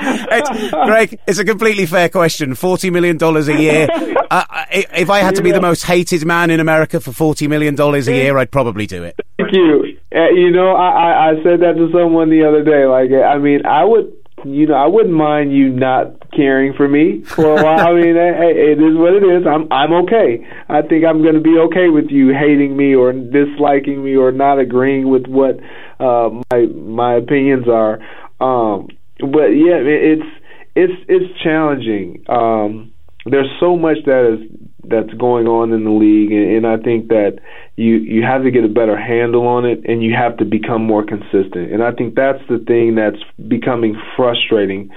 [0.00, 2.54] it's, Greg, it's a completely fair question.
[2.54, 3.88] Forty million dollars a year.
[4.32, 7.74] Uh, if I had to be the most hated man in America for forty million
[7.74, 9.18] dollars a year, I'd probably do it.
[9.38, 9.98] Thank you.
[10.14, 12.86] Uh, you know, I, I said that to someone the other day.
[12.86, 14.12] Like, I mean, I would
[14.44, 17.88] you know, I wouldn't mind you not caring for me for a while.
[17.88, 19.46] I mean, hey, it is what it is.
[19.46, 20.46] I'm I'm okay.
[20.68, 24.32] I think I'm going to be okay with you hating me or disliking me or
[24.32, 25.58] not agreeing with what
[25.98, 28.00] uh, my my opinions are.
[28.40, 30.26] Um, but yeah, it's
[30.74, 32.24] it's it's challenging.
[32.28, 32.92] Um,
[33.26, 37.08] there's so much that is that's going on in the league, and, and I think
[37.08, 37.38] that
[37.76, 40.82] you you have to get a better handle on it, and you have to become
[40.84, 41.72] more consistent.
[41.72, 44.90] And I think that's the thing that's becoming frustrating.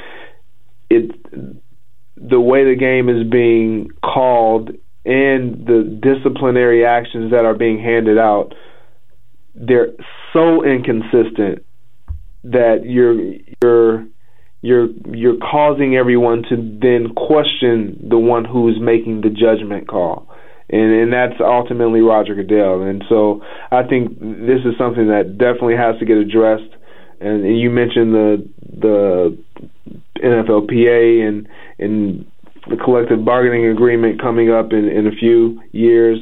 [0.90, 1.12] It
[2.16, 4.70] the way the game is being called
[5.06, 8.54] and the disciplinary actions that are being handed out,
[9.54, 9.90] they're
[10.32, 11.66] so inconsistent
[12.46, 14.06] that you're you're
[14.62, 20.30] you're you're causing everyone to then question the one who's making the judgment call.
[20.74, 22.82] And and that's ultimately Roger Goodell.
[22.82, 26.74] And so I think this is something that definitely has to get addressed.
[27.22, 28.50] And, and you mentioned the
[28.82, 29.38] the
[30.18, 32.26] NFLPA and and
[32.68, 36.18] the collective bargaining agreement coming up in, in a few years.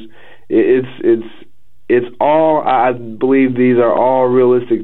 [0.50, 1.48] It's it's
[1.88, 4.80] it's all I believe these are all realistic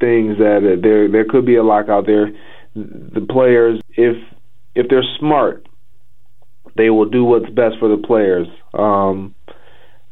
[0.00, 2.30] things that there there could be a lockout there
[2.74, 4.16] the players if
[4.74, 5.61] if they're smart
[6.76, 9.34] they will do what's best for the players um,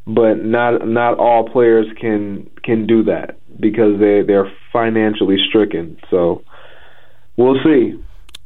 [0.05, 6.43] but not not all players can can do that because they they're financially stricken so
[7.37, 7.97] we'll see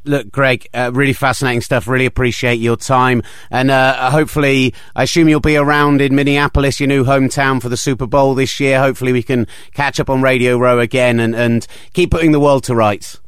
[0.06, 1.86] look, Greg, uh, really fascinating stuff.
[1.86, 6.88] Really appreciate your time, and uh, hopefully, I assume you'll be around in Minneapolis, your
[6.88, 8.80] new hometown, for the Super Bowl this year.
[8.80, 12.64] Hopefully, we can catch up on Radio Row again and, and keep putting the world
[12.64, 13.20] to rights.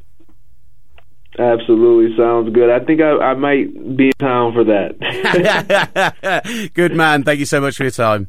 [1.39, 2.69] Absolutely sounds good.
[2.69, 6.71] I think I, I might be in town for that.
[6.73, 7.23] good man.
[7.23, 8.27] Thank you so much for your time.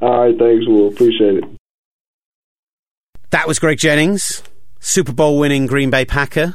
[0.00, 0.88] All right, thanks, Will.
[0.88, 1.44] Appreciate it.
[3.30, 4.42] That was Greg Jennings,
[4.78, 6.54] Super Bowl winning Green Bay Packer.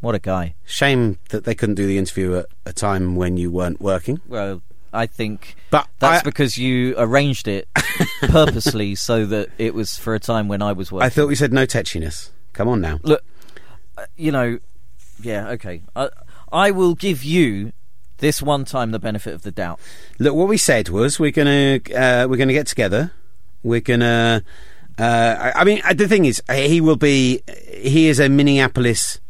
[0.00, 0.54] What a guy.
[0.64, 4.20] Shame that they couldn't do the interview at a time when you weren't working.
[4.26, 7.68] Well, I think But that's I- because you arranged it
[8.22, 11.04] purposely so that it was for a time when I was working.
[11.06, 12.30] I thought we said no tetchiness.
[12.54, 13.00] Come on now.
[13.02, 13.22] Look,
[14.16, 14.58] you know,
[15.22, 15.82] yeah, okay.
[15.94, 16.08] I,
[16.52, 17.72] I will give you
[18.18, 19.80] this one time the benefit of the doubt.
[20.18, 23.12] Look, what we said was we're gonna uh, we're gonna get together.
[23.62, 24.42] We're gonna.
[24.96, 27.42] Uh, I, mean, uh, the thing is, uh, he will be.
[27.72, 29.20] He is a Minneapolis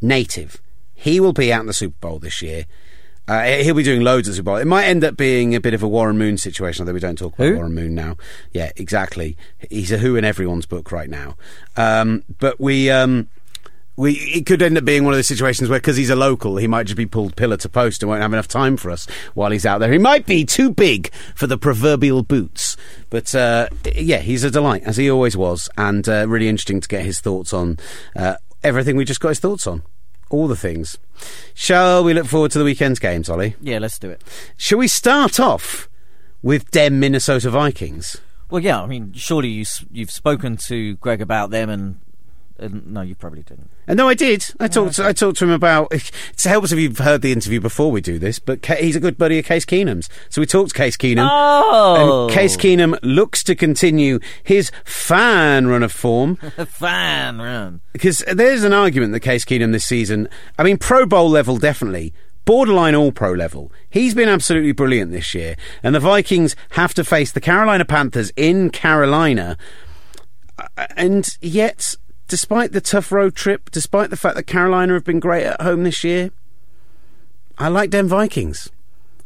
[0.00, 0.60] native.
[0.94, 2.64] He will be out in the Super Bowl this year.
[3.28, 4.56] Uh, he'll be doing loads of Super Bowl.
[4.56, 7.16] It might end up being a bit of a Warren Moon situation, although we don't
[7.16, 7.56] talk about Who?
[7.56, 8.16] Warren Moon now.
[8.52, 9.36] Yeah, exactly.
[9.68, 11.36] He's a who in everyone's book right now.
[11.76, 12.90] Um, but we.
[12.90, 13.28] Um,
[14.00, 16.56] we, it could end up being one of those situations where, because he's a local,
[16.56, 19.06] he might just be pulled pillar to post and won't have enough time for us
[19.34, 19.92] while he's out there.
[19.92, 22.78] He might be too big for the proverbial boots.
[23.10, 26.88] But uh, yeah, he's a delight, as he always was, and uh, really interesting to
[26.88, 27.78] get his thoughts on
[28.16, 29.82] uh, everything we just got his thoughts on.
[30.30, 30.96] All the things.
[31.52, 33.54] Shall we look forward to the weekend's games, Ollie?
[33.60, 34.24] Yeah, let's do it.
[34.56, 35.90] Shall we start off
[36.40, 38.16] with dem Minnesota Vikings?
[38.48, 42.00] Well, yeah, I mean, surely you, you've spoken to Greg about them, and,
[42.60, 43.70] and no, you probably didn't.
[43.88, 44.44] Uh, no, I did.
[44.60, 44.98] I talked.
[45.00, 45.92] I talked to him about.
[46.40, 49.18] It helps if you've heard the interview before we do this, but he's a good
[49.18, 51.28] buddy of Case Keenum's, so we talked to Case Keenum.
[51.30, 56.36] Oh, And Case Keenum looks to continue his fan run of form
[56.68, 57.80] fan run.
[57.92, 62.14] because there's an argument that Case Keenum this season, I mean, Pro Bowl level definitely,
[62.46, 63.70] borderline All Pro level.
[63.90, 68.32] He's been absolutely brilliant this year, and the Vikings have to face the Carolina Panthers
[68.36, 69.58] in Carolina,
[70.58, 71.94] Uh, and yet,
[72.30, 75.82] despite the tough road trip, despite the fact that Carolina have been great at home
[75.82, 76.30] this year,
[77.58, 78.70] I like them Vikings.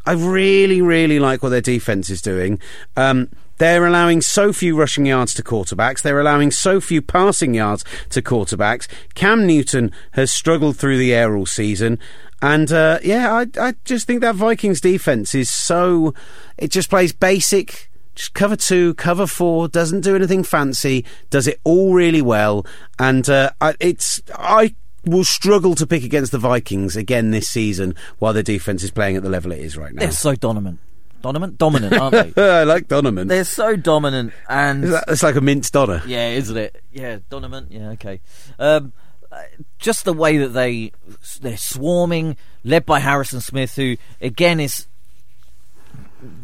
[0.07, 2.59] I really, really like what their defense is doing.
[2.97, 6.03] Um, they're allowing so few rushing yards to quarterbacks.
[6.03, 8.89] They're allowing so few passing yards to quarterbacks.
[9.15, 11.99] Cam Newton has struggled through the air all season.
[12.43, 16.15] And uh, yeah, I, I just think that Vikings defense is so.
[16.59, 17.91] It just plays basic.
[18.15, 22.65] Just cover two, cover four, doesn't do anything fancy, does it all really well,
[22.99, 24.75] and uh, I, it's I
[25.05, 29.17] will struggle to pick against the Vikings again this season while their defense is playing
[29.17, 30.01] at the level it is right now.
[30.01, 30.79] They're so dominant.
[31.23, 31.57] Dominant?
[31.59, 32.43] Dominant, aren't they?
[32.61, 33.29] I like Donovan.
[33.29, 36.03] They're so dominant, and It's like a minced Donna.
[36.07, 36.83] yeah, isn't it?
[36.93, 37.73] Yeah, dominant.
[37.73, 38.21] Yeah, okay.
[38.59, 38.93] Um,
[39.33, 39.43] uh,
[39.79, 40.93] just the way that they
[41.41, 44.87] they're swarming, led by Harrison Smith, who again is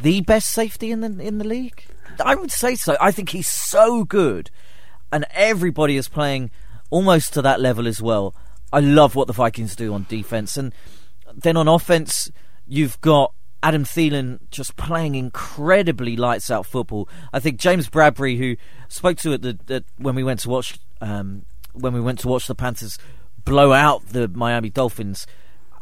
[0.02, 1.84] the best safety in the in the league.
[2.24, 2.96] I would say so.
[3.00, 4.50] I think he's so good,
[5.12, 6.50] and everybody is playing
[6.90, 8.34] almost to that level as well.
[8.72, 10.74] I love what the Vikings do on defense, and
[11.34, 12.30] then on offense,
[12.66, 17.08] you've got Adam Thielen just playing incredibly lights out football.
[17.32, 18.56] I think James Bradberry, who
[18.88, 22.28] spoke to it the, the, when we went to watch um, when we went to
[22.28, 22.98] watch the Panthers
[23.44, 25.26] blow out the Miami Dolphins,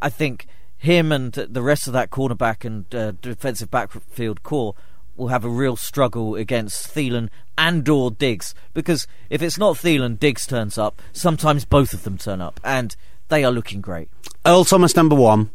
[0.00, 0.46] I think
[0.78, 4.74] him and the rest of that cornerback and uh, defensive backfield corps
[5.16, 10.18] will have a real struggle against Thielen and or Diggs because if it's not Thielen,
[10.18, 11.02] Diggs turns up.
[11.12, 12.94] Sometimes both of them turn up, and
[13.28, 14.08] they are looking great.
[14.46, 15.50] Earl Thomas number one,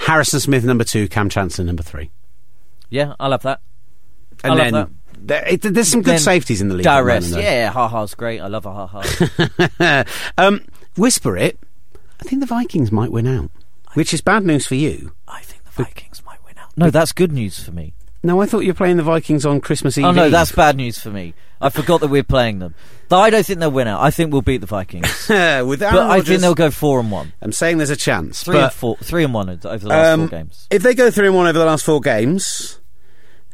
[0.00, 2.10] Harrison Smith number two, Kam Chancellor number three,
[2.90, 3.60] Yeah, I love that.
[4.44, 5.26] and I love then that.
[5.26, 6.86] there- it- there's some good Then safeties in the league.
[6.86, 7.50] at the Dires, moment, though.
[7.50, 8.40] yeah, ha ha's great.
[8.40, 10.04] I love a ha ha.
[10.38, 10.60] um,
[10.96, 11.58] whisper it.
[12.20, 13.50] I think the Vikings might win out,
[13.94, 15.12] which is bad news for you.
[15.28, 16.76] I think the Vikings might win out.
[16.76, 17.94] No, that's good news for me.
[18.22, 20.06] No, I thought you were playing the Vikings on Christmas Eve.
[20.06, 21.34] Oh no, that's bad news for me.
[21.60, 22.74] I forgot that we're playing them.
[23.08, 24.02] Though I don't think they'll win out.
[24.02, 25.30] I think we'll beat the Vikings, with
[25.82, 28.42] Aaron but I think they'll go four and one, I'm saying there's a chance.
[28.42, 30.66] three but, and four, three and one over the last um, four games.
[30.70, 32.80] If they go three and one over the last four games,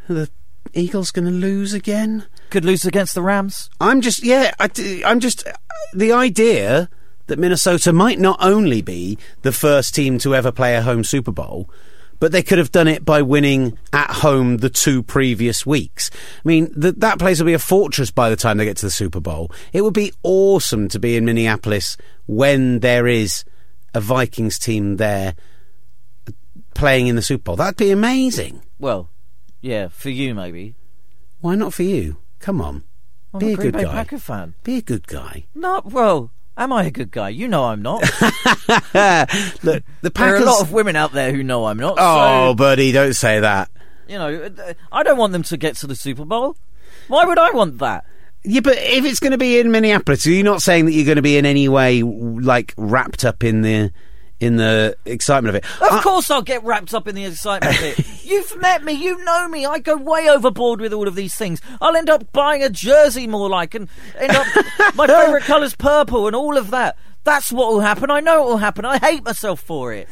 [0.08, 0.30] the
[0.74, 2.24] Eagles going to lose again?
[2.50, 3.68] Could lose against the Rams.
[3.80, 4.70] I'm just, yeah, I,
[5.04, 5.46] am just
[5.92, 6.88] the idea
[7.26, 11.32] that Minnesota might not only be the first team to ever play a home Super
[11.32, 11.68] Bowl,
[12.18, 16.10] but they could have done it by winning at home the two previous weeks.
[16.14, 18.86] I mean, th- that place will be a fortress by the time they get to
[18.86, 19.50] the Super Bowl.
[19.72, 21.96] It would be awesome to be in Minneapolis
[22.26, 23.44] when there is
[23.92, 25.34] a Vikings team there
[26.28, 26.32] uh,
[26.74, 27.56] playing in the Super Bowl.
[27.56, 28.62] That'd be amazing.
[28.78, 29.10] Well,
[29.60, 30.76] yeah, for you maybe.
[31.40, 32.18] Why not for you?
[32.38, 32.84] Come on.
[33.34, 33.92] I'm Be a a good Bay guy.
[33.92, 34.54] Packer fan.
[34.62, 35.46] Be a good guy.
[35.56, 37.30] Not well, Am I a good guy?
[37.30, 38.03] You know I'm not.
[39.62, 41.96] Look, the there are a lot of women out there who know I'm not.
[41.98, 43.70] oh, so, buddy, don't say that.
[44.07, 46.57] you know, uh, I don't want them to get to the Super Bowl.
[47.09, 48.05] Why would I want that?
[48.44, 51.07] Yeah, but if it's going to be in Minneapolis, are you not saying that you're
[51.07, 53.92] going to be in any way like wrapped up in the
[54.43, 55.64] in the excitement of it?
[55.80, 58.24] Of I- course, I'll get wrapped up in the excitement of it.
[58.24, 59.66] You've met me, you know me.
[59.66, 61.61] I go way overboard with all of these things.
[61.80, 63.88] I'll end up buying a jersey more like, and
[64.18, 64.47] end up
[64.95, 66.97] my favourite colour's purple, and all of that.
[67.24, 68.11] That's what will happen.
[68.11, 68.84] I know it will happen.
[68.84, 70.09] I hate myself for it.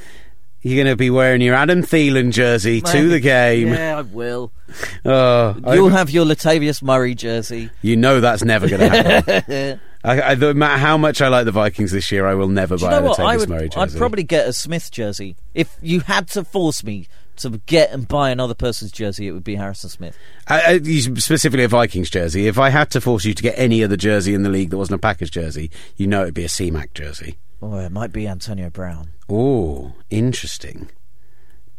[0.63, 3.69] You're going to be wearing your Adam Thielen jersey to the game.
[3.69, 4.53] Yeah, I will.
[5.05, 7.71] Oh, You'll have your Latavius Murray jersey.
[7.83, 9.81] you know that's never going to happen.
[10.03, 12.77] I, I, no matter how much I like the Vikings this year, I will never
[12.77, 13.49] Do you buy know a Latavius.
[13.49, 13.95] Murray jersey.
[13.95, 18.09] I'd probably get a Smith jersey if you had to force me to get and
[18.09, 19.29] buy another person's jersey.
[19.29, 20.17] It would be Harrison Smith.
[20.49, 22.47] I, I, specifically a Vikings jersey.
[22.47, 24.79] If I had to force you to get any other jersey in the league that
[24.79, 27.39] wasn't a Packers jersey, you know it'd be a C-Mac jersey.
[27.63, 29.11] Oh, it might be Antonio Brown.
[29.29, 30.91] Oh, interesting.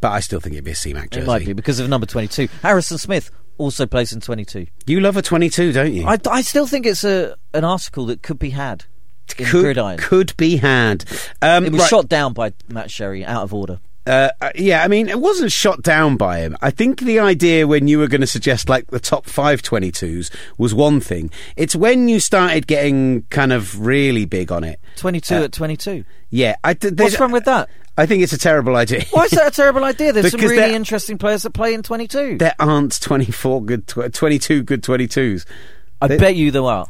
[0.00, 1.24] But I still think it'd be a C-Mac jersey.
[1.24, 2.48] It might be because of number twenty-two.
[2.62, 3.30] Harrison Smith
[3.62, 4.66] also plays in twenty-two.
[4.86, 6.06] You love a 22, don't you?
[6.06, 8.84] I, I still think it's a an article that could be had
[9.38, 9.98] in could, Gridiron.
[9.98, 11.04] could be had.
[11.40, 11.90] Um, it was right.
[11.90, 13.80] shot down by Matt Sherry out of order.
[14.04, 16.56] Uh, uh, yeah, I mean, it wasn't shot down by him.
[16.60, 20.28] I think the idea when you were going to suggest like the top five 22s
[20.58, 21.30] was one thing.
[21.56, 24.80] It's when you started getting kind of really big on it.
[24.96, 26.04] Twenty-two Uh, at twenty-two.
[26.30, 27.70] Yeah, I, What's wrong with that?
[27.96, 29.04] I think it's a terrible idea.
[29.10, 30.12] Why is that a terrible idea?
[30.12, 32.38] There's some really they're- interesting players that play in twenty-two.
[32.38, 35.44] there aren't 24 good, tw- 22 good 22s.
[36.00, 36.86] I they- bet you there are.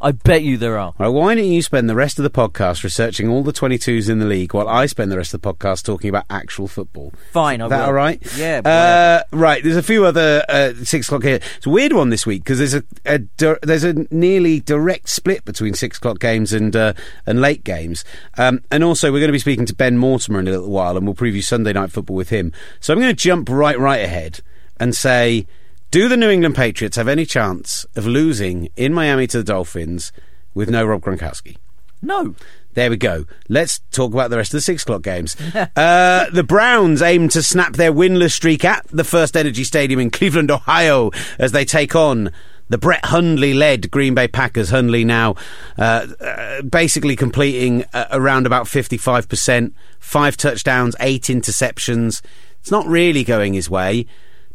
[0.00, 0.92] I bet you there are.
[0.98, 4.18] Right, why don't you spend the rest of the podcast researching all the 22s in
[4.18, 7.12] the league while I spend the rest of the podcast talking about actual football?
[7.32, 7.86] Fine, I Is that will.
[7.86, 8.20] all right?
[8.36, 9.62] Yeah, Uh, right.
[9.64, 11.40] There's a few other uh, six o'clock here.
[11.56, 15.44] It's a weird one this week because there's a, a there's a nearly direct split
[15.46, 16.92] between six o'clock games and uh,
[17.24, 18.04] and late games.
[18.36, 20.96] Um, and also, we're going to be speaking to Ben Mortimer in a little while,
[20.98, 22.52] and we'll preview Sunday night football with him.
[22.80, 24.40] So I'm going to jump right right ahead
[24.78, 25.46] and say,
[25.94, 30.10] do the New England Patriots have any chance of losing in Miami to the Dolphins
[30.52, 31.56] with no Rob Gronkowski?
[32.02, 32.34] No.
[32.72, 33.26] There we go.
[33.48, 35.36] Let's talk about the rest of the six o'clock games.
[35.54, 40.10] uh, the Browns aim to snap their winless streak at the First Energy Stadium in
[40.10, 42.32] Cleveland, Ohio, as they take on
[42.68, 44.70] the Brett Hundley led Green Bay Packers.
[44.70, 45.36] Hundley now
[45.78, 52.20] uh, uh, basically completing uh, around about 55%, five touchdowns, eight interceptions.
[52.58, 54.06] It's not really going his way.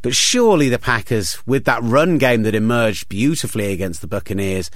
[0.02, 4.72] But surely the Packers, with that run game that emerged beautifully against the Buccaneers,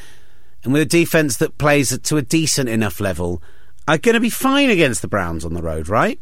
[0.64, 3.42] and with a defense that plays to a decent enough level,
[3.88, 6.20] are going to be fine against the Browns on the road, right?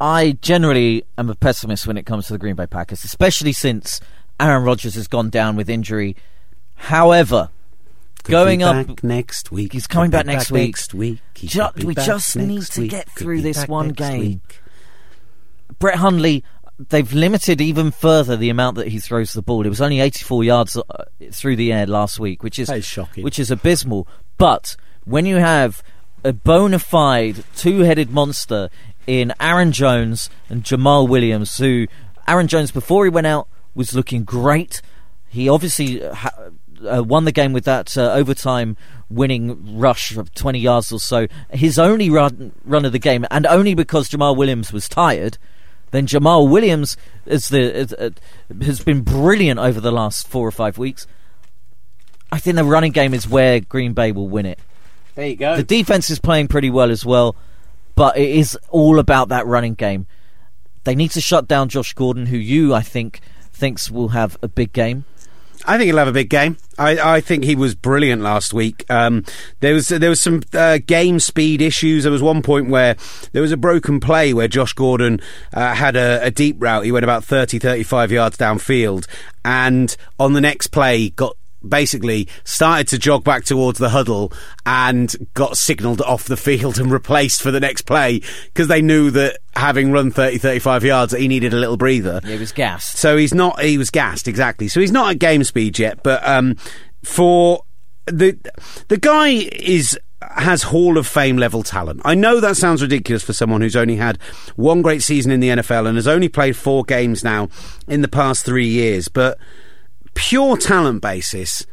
[0.00, 4.00] I generally am a pessimist when it comes to the Green Bay Packers, especially since
[4.38, 6.16] Aaron Rodgers has gone down with injury.
[6.76, 7.50] However,
[8.22, 9.72] Could going up, back next week.
[9.72, 10.68] He's coming be back next week.
[10.68, 11.20] Next week.
[11.34, 12.90] Ju- we just need to week.
[12.90, 14.20] get through this one game.
[14.20, 14.60] week.
[15.80, 16.44] Brett Hundley,
[16.78, 19.66] they've limited even further the amount that he throws the ball.
[19.66, 23.24] It was only 84 yards uh, through the air last week, which is is shocking.
[23.24, 24.06] which is abysmal.
[24.36, 25.82] But when you have
[26.24, 28.70] a bona fide two-headed monster
[29.06, 31.86] in Aaron Jones and Jamaal Williams, who
[32.26, 34.82] Aaron Jones before he went out was looking great.
[35.28, 36.50] He obviously uh, ha-
[36.86, 38.76] uh, won the game with that uh, overtime
[39.08, 41.26] winning rush of 20 yards or so.
[41.50, 45.38] His only run run of the game, and only because Jamaal Williams was tired.
[45.90, 48.10] Then Jamaal Williams is the is, uh,
[48.60, 51.06] has been brilliant over the last four or five weeks.
[52.30, 54.58] I think the running game is where Green Bay will win it.
[55.14, 55.56] There you go.
[55.56, 57.34] The defense is playing pretty well as well,
[57.94, 60.06] but it is all about that running game.
[60.84, 63.20] They need to shut down Josh Gordon, who you, I think,
[63.52, 65.04] thinks will have a big game.
[65.68, 66.56] I think he'll have a big game.
[66.78, 68.86] I, I think he was brilliant last week.
[68.88, 69.24] Um,
[69.60, 72.04] there was there was some uh, game speed issues.
[72.04, 72.96] There was one point where
[73.32, 75.20] there was a broken play where Josh Gordon
[75.52, 76.86] uh, had a, a deep route.
[76.86, 79.06] He went about 30, 35 yards downfield,
[79.44, 81.36] and on the next play got
[81.66, 84.32] basically started to jog back towards the huddle
[84.66, 89.10] and got signalled off the field and replaced for the next play because they knew
[89.10, 92.96] that having run 30 35 yards he needed a little breather It was gassed.
[92.96, 93.60] so he's not.
[93.60, 94.68] He was gassed exactly.
[94.68, 96.02] So he's not at game speed yet.
[96.02, 96.56] But um,
[97.04, 97.62] for
[98.06, 98.38] the
[98.88, 102.00] the guy is has Hall of Fame level talent.
[102.04, 104.18] I know that sounds ridiculous for someone who's only had
[104.56, 107.48] one great season in the NFL and has only played four games now
[107.86, 109.08] in the past three years.
[109.08, 109.38] But
[110.14, 111.66] pure talent basis.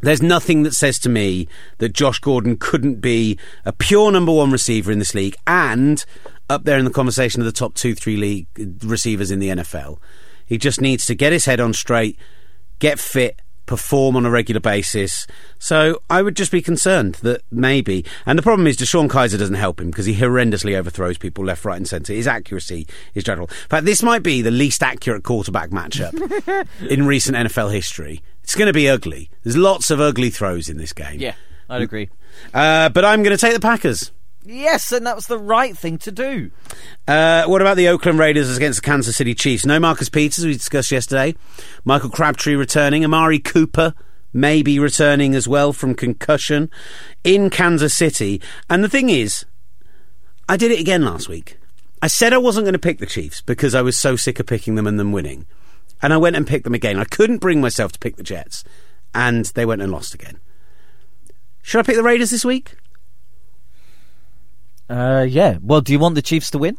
[0.00, 1.46] There's nothing that says to me
[1.78, 6.04] that Josh Gordon couldn't be a pure number one receiver in this league and
[6.50, 8.46] up there in the conversation of the top two, three league
[8.82, 9.98] receivers in the NFL.
[10.44, 12.18] He just needs to get his head on straight,
[12.80, 15.26] get fit, perform on a regular basis.
[15.58, 18.04] So I would just be concerned that maybe.
[18.26, 21.64] And the problem is, DeShone Kizer doesn't help him because he horrendously overthrows people left,
[21.64, 22.12] right, and centre.
[22.12, 23.48] His accuracy is dreadful.
[23.48, 28.22] In fact, this might be the least accurate quarterback matchup in recent NFL history.
[28.42, 29.30] It's going to be ugly.
[29.42, 31.20] There's lots of ugly throws in this game.
[31.20, 31.34] Yeah,
[31.68, 32.10] I'd agree.
[32.52, 34.10] Uh, but I'm going to take the Packers.
[34.44, 36.50] Yes, and that was the right thing to do.
[37.06, 39.64] Uh, what about the Oakland Raiders against the Kansas City Chiefs?
[39.64, 41.34] No Marcus Peters, we discussed yesterday.
[41.84, 43.04] Michael Crabtree returning.
[43.04, 43.94] Amari Cooper
[44.32, 46.70] may be returning as well from concussion
[47.22, 48.40] in Kansas City.
[48.68, 49.44] And the thing is,
[50.48, 51.58] I did it again last week.
[52.00, 54.46] I said I wasn't going to pick the Chiefs because I was so sick of
[54.46, 55.46] picking them and them winning.
[56.00, 56.98] And I went and picked them again.
[56.98, 58.64] I couldn't bring myself to pick the Jets.
[59.14, 60.40] And they went and lost again.
[61.62, 62.74] Should I pick the Raiders this week?
[64.88, 65.58] Uh, yeah.
[65.62, 66.76] Well, do you want the Chiefs to win?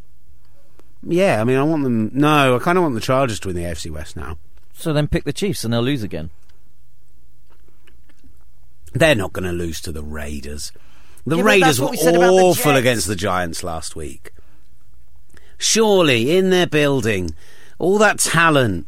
[1.06, 2.10] Yeah, I mean, I want them.
[2.14, 4.38] No, I kind of want the Chargers to win the AFC West now.
[4.72, 6.30] So then pick the Chiefs and they'll lose again.
[8.92, 10.72] They're not going to lose to the Raiders.
[11.26, 14.32] The Yeah, Raiders were we about the awful against the Giants last week.
[15.58, 17.34] Surely, in their building,
[17.78, 18.86] all that talent,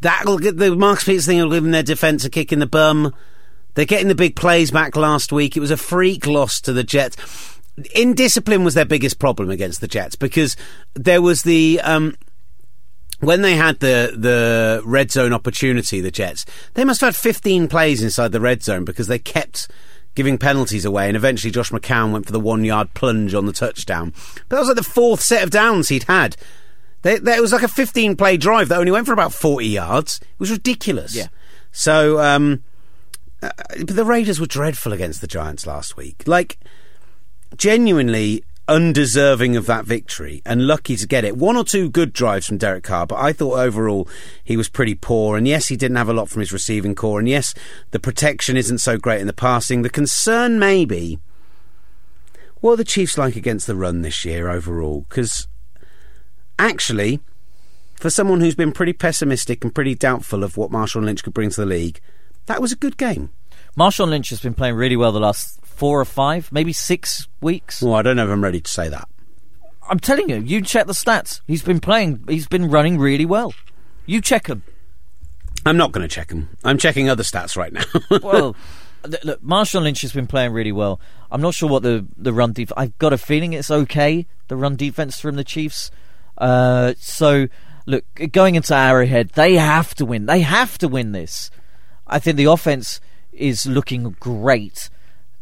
[0.00, 2.66] that'll get the Marcus Peters thing will give them their defence a kick in the
[2.66, 3.14] bum.
[3.74, 5.56] They're getting the big plays back last week.
[5.56, 7.16] It was a freak loss to the Jets.
[7.94, 10.56] Indiscipline was their biggest problem against the Jets because
[10.94, 11.80] there was the.
[11.82, 12.16] Um,
[13.20, 16.44] when they had the the red zone opportunity, the Jets,
[16.74, 19.68] they must have had 15 plays inside the red zone because they kept
[20.14, 23.52] giving penalties away, and eventually Josh McCown went for the one yard plunge on the
[23.52, 24.12] touchdown.
[24.48, 26.36] But that was like the fourth set of downs he'd had.
[27.02, 29.66] They, they, it was like a 15 play drive that only went for about 40
[29.66, 30.20] yards.
[30.22, 31.14] It was ridiculous.
[31.14, 31.28] Yeah.
[31.72, 32.62] So, um,
[33.42, 36.22] uh, but the Raiders were dreadful against the Giants last week.
[36.26, 36.58] Like,
[37.56, 41.36] genuinely undeserving of that victory and lucky to get it.
[41.36, 44.08] One or two good drives from Derek Carr, but I thought overall
[44.42, 45.36] he was pretty poor.
[45.36, 47.18] And yes, he didn't have a lot from his receiving corps.
[47.18, 47.54] And yes,
[47.90, 49.82] the protection isn't so great in the passing.
[49.82, 51.18] The concern may be
[52.60, 55.04] what are the Chiefs like against the run this year overall?
[55.08, 55.48] Because
[56.60, 57.18] actually,
[57.96, 61.50] for someone who's been pretty pessimistic and pretty doubtful of what Marshawn Lynch could bring
[61.50, 62.00] to the league,
[62.46, 63.30] that was a good game.
[63.76, 67.82] Marshawn Lynch has been playing really well the last four or five, maybe six weeks.
[67.82, 69.08] Well, I don't know if I'm ready to say that.
[69.88, 71.40] I'm telling you, you check the stats.
[71.46, 72.24] He's been playing.
[72.28, 73.52] He's been running really well.
[74.06, 74.62] You check him.
[75.66, 76.56] I'm not going to check him.
[76.64, 77.84] I'm checking other stats right now.
[78.22, 78.56] Well,
[79.24, 81.00] look, Marshawn Lynch has been playing really well.
[81.30, 82.74] I'm not sure what the the run defense.
[82.76, 84.26] I've got a feeling it's okay.
[84.48, 85.90] The run defense from the Chiefs.
[86.38, 87.48] Uh, so
[87.86, 90.26] look, going into Arrowhead, they have to win.
[90.26, 91.50] They have to win this.
[92.06, 93.00] I think the offense
[93.32, 94.90] is looking great.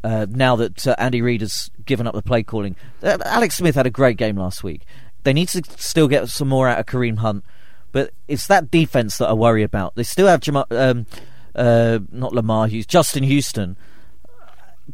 [0.02, 3.74] Uh, now that uh, Andy Reid has given up the play calling, uh, Alex Smith
[3.74, 4.86] had a great game last week.
[5.24, 7.44] They need to still get some more out of Kareem Hunt,
[7.92, 9.94] but it's that defense that I worry about.
[9.94, 11.06] They still have um,
[11.54, 13.76] uh, not Lamar Hughes, Justin Houston,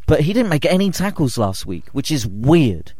[0.05, 2.93] but he didn't make any tackles last week, which is weird.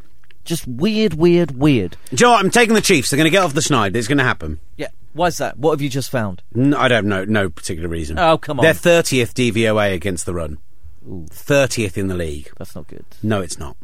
[0.46, 1.98] Just weird, weird, weird.
[2.14, 3.10] Joe, I'm taking the Chiefs.
[3.10, 3.96] They're going to get off the schneid.
[3.98, 4.62] It's going to happen.
[4.78, 5.58] Yeah, why's that?
[5.60, 6.42] What have you just found?
[6.54, 7.26] No, I don't know.
[7.26, 8.18] No particular reason.
[8.18, 8.64] Oh, come on.
[8.64, 10.60] They're 30th DVOA against the run.
[11.08, 12.50] 30th in the league.
[12.58, 13.06] That's not good.
[13.24, 13.78] No, it's not.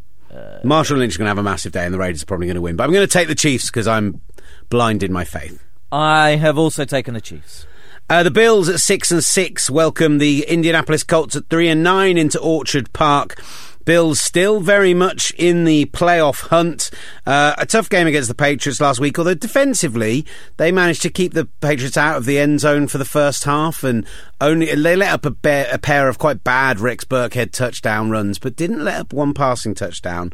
[0.64, 2.56] Marshawn Lynch is going to have a massive day, and the Raiders are probably going
[2.56, 2.76] to win.
[2.76, 4.22] But I'm going to take the Chiefs because I'm
[4.70, 5.64] blind in my faith.
[5.92, 7.68] I have also taken the Chiefs.
[8.10, 12.18] Uh, the Bills at six and six welcome the Indianapolis Colts at three and nine
[12.18, 13.42] into Orchard Park.
[13.86, 16.90] Bills still very much in the playoff hunt.
[17.26, 20.26] Uh, a tough game against the Patriots last week, although defensively
[20.58, 23.84] they managed to keep the Patriots out of the end zone for the first half,
[23.84, 24.06] and
[24.42, 28.56] only they let up a, a pair of quite bad Rex Burkhead touchdown runs, but
[28.56, 30.32] didn't let up one passing touchdown.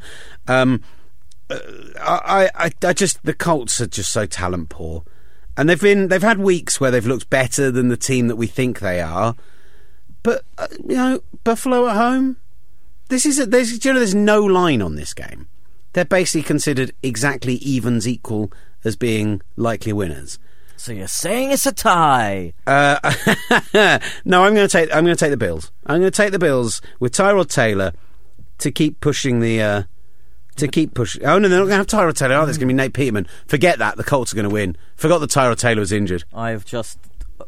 [0.47, 0.83] Um,
[1.49, 5.03] I, I, I just the Colts are just so talent poor,
[5.57, 8.47] and they've been they've had weeks where they've looked better than the team that we
[8.47, 9.35] think they are.
[10.23, 12.37] But uh, you know, Buffalo at home.
[13.09, 15.47] This is a, there's you know there's no line on this game.
[15.93, 18.51] They're basically considered exactly evens equal
[18.83, 20.39] as being likely winners.
[20.77, 22.53] So you're saying it's a tie?
[22.65, 22.99] Uh,
[24.23, 25.71] no, I'm going to take I'm going to take the Bills.
[25.85, 27.91] I'm going to take the Bills with Tyrod Taylor
[28.59, 29.61] to keep pushing the.
[29.61, 29.83] Uh,
[30.55, 31.25] to keep pushing.
[31.25, 32.35] Oh no, they're not going to have Tyrod Taylor.
[32.35, 33.27] Oh, there's going to be Nate Peterman.
[33.47, 33.97] Forget that.
[33.97, 34.77] The Colts are going to win.
[34.95, 36.25] Forgot that Tyrod Taylor was injured.
[36.33, 36.99] I've just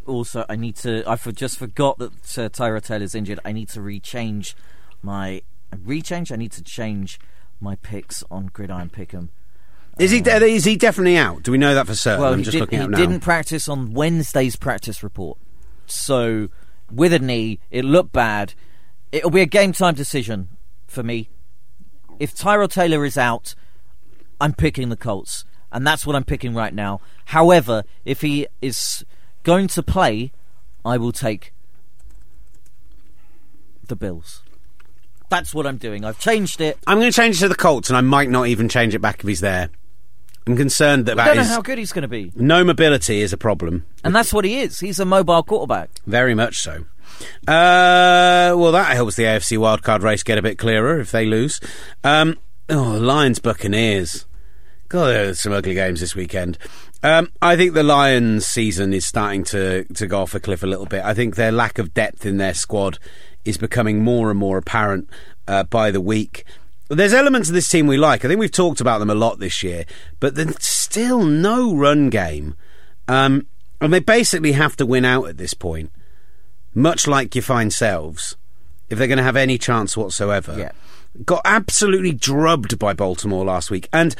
[0.06, 1.04] also I need to.
[1.08, 3.40] I have just forgot that uh, Tyrod Taylor's injured.
[3.46, 4.56] I need to rechange
[5.02, 5.42] my
[5.78, 6.32] rechange.
[6.32, 7.20] I need to change
[7.60, 9.30] my picks on Gridiron Pick'em.
[10.00, 10.20] Is he?
[10.20, 11.44] Um, is he definitely out?
[11.44, 12.22] Do we know that for certain?
[12.22, 12.98] Well, I'm he, just did, looking at now.
[12.98, 15.38] didn't practice on Wednesday's practice report.
[15.86, 16.50] So,
[16.92, 18.54] with a knee, it looked bad.
[19.12, 20.50] It'll be a game time decision
[20.88, 21.30] for me.
[22.20, 23.56] If Tyrod Taylor is out,
[24.40, 25.46] I'm picking the Colts.
[25.72, 27.00] And that's what I'm picking right now.
[27.26, 29.06] However, if he is
[29.44, 30.32] going to play,
[30.84, 31.54] I will take
[33.88, 34.44] the Bills.
[35.32, 36.04] That's what I'm doing.
[36.04, 36.78] I've changed it.
[36.86, 39.00] I'm going to change it to the Colts, and I might not even change it
[39.00, 39.70] back if he's there.
[40.46, 42.34] I'm concerned that I don't know how good he's going to be.
[42.36, 43.86] no mobility is a problem.
[44.04, 44.82] And that's what he is.
[44.82, 45.90] He's a mobile quarterback.
[46.06, 46.84] Very much so.
[47.48, 51.62] Uh, well, that helps the AFC wildcard race get a bit clearer if they lose.
[52.04, 52.38] Um,
[52.70, 54.26] oh, Lions Buccaneers.
[54.90, 56.58] God, there's some ugly games this weekend.
[57.04, 60.68] Um, I think the Lions' season is starting to, to go off a cliff a
[60.68, 61.06] little bit.
[61.06, 63.00] I think their lack of depth in their squad
[63.46, 65.10] is becoming more and more apparent
[65.48, 66.46] uh, by the week.
[66.90, 68.26] There's elements of this team we like.
[68.26, 69.86] I think we've talked about them a lot this year,
[70.20, 72.56] but there's still no run game.
[73.08, 73.48] Um,
[73.80, 75.92] and they basically have to win out at this point,
[76.74, 78.36] much like you find selves,
[78.90, 80.56] if they're going to have any chance whatsoever.
[80.58, 80.72] Yeah.
[81.26, 84.16] Got absolutely drubbed by Baltimore last week, and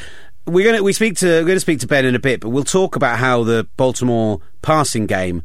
[0.46, 2.42] we're going to we speak to we're going to speak to Ben in a bit,
[2.42, 5.44] but we'll talk about how the Baltimore passing game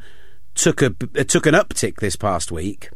[0.54, 2.90] took a took an uptick this past week.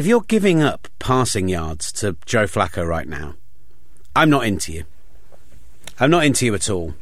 [0.00, 3.34] If you're giving up passing yards to Joe Flacco right now,
[4.16, 4.84] I'm not into you.
[5.98, 6.94] I'm not into you at all.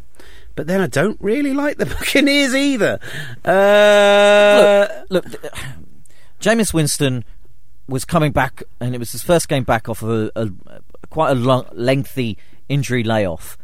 [0.57, 2.99] But then I don't really like the Buccaneers either.
[3.45, 5.45] Uh, look, look,
[6.41, 7.25] Jameis Winston
[7.87, 10.51] was coming back, and it was his first game back off of a, a,
[11.09, 12.37] quite a long, lengthy
[12.69, 13.57] injury layoff,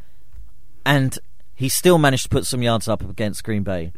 [0.87, 1.18] and
[1.57, 3.93] he still managed to put some yards up against Green Bay.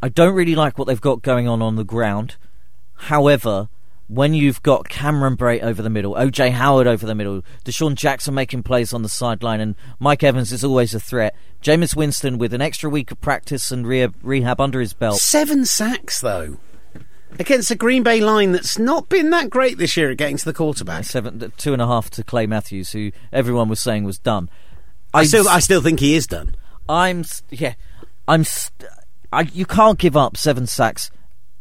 [0.00, 2.36] I don't really like what they've got going on on the ground.
[2.94, 3.68] However,
[4.08, 8.34] when you've got Cameron Brate over the middle, OJ Howard over the middle, DeSean Jackson
[8.34, 11.34] making plays on the sideline, and Mike Evans is always a threat.
[11.62, 15.18] Jameis Winston with an extra week of practice and re- rehab under his belt.
[15.18, 16.58] seven sacks though
[17.38, 20.44] against a Green Bay line that's not been that great this year at getting to
[20.44, 21.04] the quarterback.
[21.04, 24.48] Seven, two and a half to Clay Matthews, who everyone was saying was done.
[25.12, 26.54] I I'm still I still think he is done.
[26.88, 27.74] I'm yeah,
[28.28, 28.44] I'm.
[28.44, 28.88] St-
[29.32, 31.10] I, you can't give up seven sacks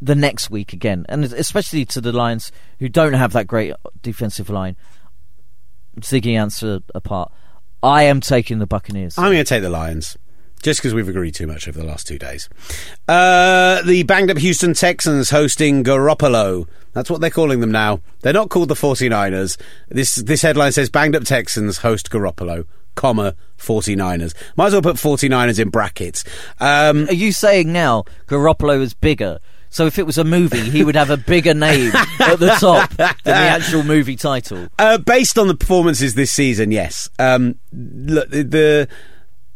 [0.04, 4.49] the next week again, and especially to the Lions who don't have that great defensive
[4.49, 4.76] line.
[5.99, 7.32] Ziggy Ansah apart.
[7.82, 9.18] I am taking the Buccaneers.
[9.18, 10.18] I'm going to take the Lions.
[10.62, 12.47] Just because we've agreed too much over the last two days.
[13.06, 16.68] Uh, the banged up Houston Texans hosting Garoppolo.
[16.93, 17.99] That's what they're calling them now.
[18.22, 19.60] They're not called the 49ers.
[19.89, 24.34] This, this headline says banged up Texans host Garoppolo, comma, 49ers.
[24.56, 26.24] Might as well put 49ers in brackets.
[26.62, 29.39] Um, Are you saying now Garoppolo is bigger?
[29.74, 32.92] So if it was a movie, he would have a bigger name at the top
[32.92, 34.68] than the actual movie title.
[34.78, 37.10] Uh, based on the performances this season, yes.
[37.18, 38.88] Um, look, the, the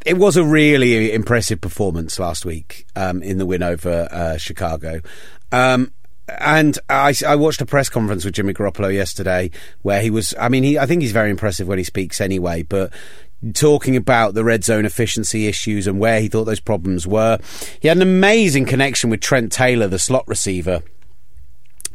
[0.08, 5.02] it was a really impressive performance last week um, in the win over uh, Chicago.
[5.52, 5.94] Um,
[6.28, 9.52] and I, I watched a press conference with Jimmy Garoppolo yesterday
[9.84, 10.34] where he was.
[10.40, 12.92] I mean, he, I think he's very impressive when he speaks anyway, but
[13.54, 17.40] talking about the red zone efficiency issues and where he thought those problems were.
[17.80, 20.82] He had an amazing connection with Trent Taylor, the slot receiver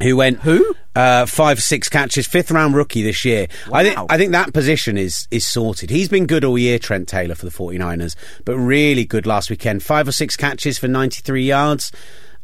[0.01, 0.75] who went Who?
[0.95, 3.47] uh, five six catches, fifth round rookie this year.
[3.71, 5.89] I think I think that position is is sorted.
[5.89, 8.15] He's been good all year, Trent Taylor for the 49ers,
[8.45, 9.83] but really good last weekend.
[9.83, 11.91] Five or six catches for 93 yards.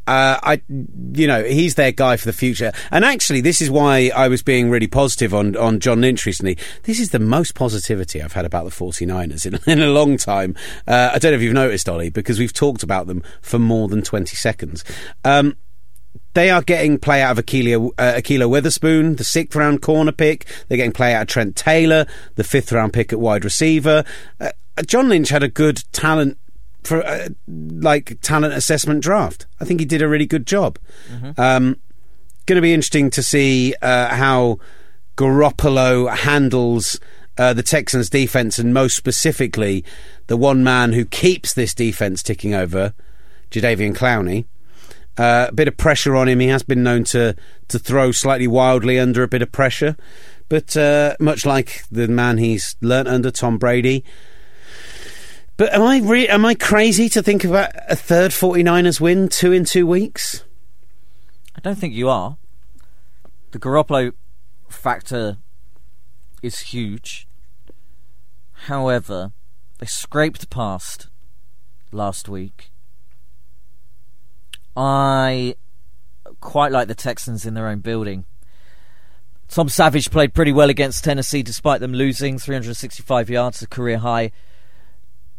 [0.06, 2.72] Uh, I, you know, he's their guy for the future.
[2.90, 6.58] And actually, this is why I was being really positive on, on John Lynch recently.
[6.82, 10.56] This is the most positivity I've had about the 49ers in, in a long time.
[10.86, 13.88] Uh, I don't know if you've noticed, Ollie, because we've talked about them for more
[13.88, 14.84] than 20 seconds.
[15.24, 15.56] Um,
[16.34, 20.46] they are getting play out of Ahkello, uh, Witherspoon, the sixth round corner pick.
[20.68, 24.04] They're getting play out of Trent Taylor, the fifth round pick at wide receiver.
[24.40, 24.50] Uh,
[24.86, 26.38] John Lynch had a good talent
[26.84, 29.46] for uh, like talent assessment draft.
[29.60, 30.78] I think he did a really good job.
[31.38, 31.76] Um,
[32.46, 34.58] going to be interesting to see uh, how
[35.16, 36.98] Garoppolo handles
[37.38, 39.84] uh, the Texans' defense, and most specifically,
[40.26, 42.92] the one man who keeps this defense ticking over,
[43.50, 44.46] Jadeveon Clowney.
[45.16, 46.40] Uh, a bit of pressure on him.
[46.40, 47.36] He has been known to
[47.68, 49.96] to throw slightly wildly under a bit of pressure,
[50.48, 54.04] but uh, much like the man he's learnt under, Tom Brady.
[55.60, 59.52] But am I re- am I crazy to think about a third 49ers win two
[59.52, 60.42] in two weeks?
[61.54, 62.38] I don't think you are.
[63.50, 64.14] The Garoppolo
[64.70, 65.36] factor
[66.42, 67.28] is huge.
[68.68, 69.32] However,
[69.76, 71.08] they scraped past
[71.92, 72.70] last week.
[74.74, 75.56] I
[76.40, 78.24] quite like the Texans in their own building.
[79.48, 84.32] Tom Savage played pretty well against Tennessee despite them losing 365 yards, a career high.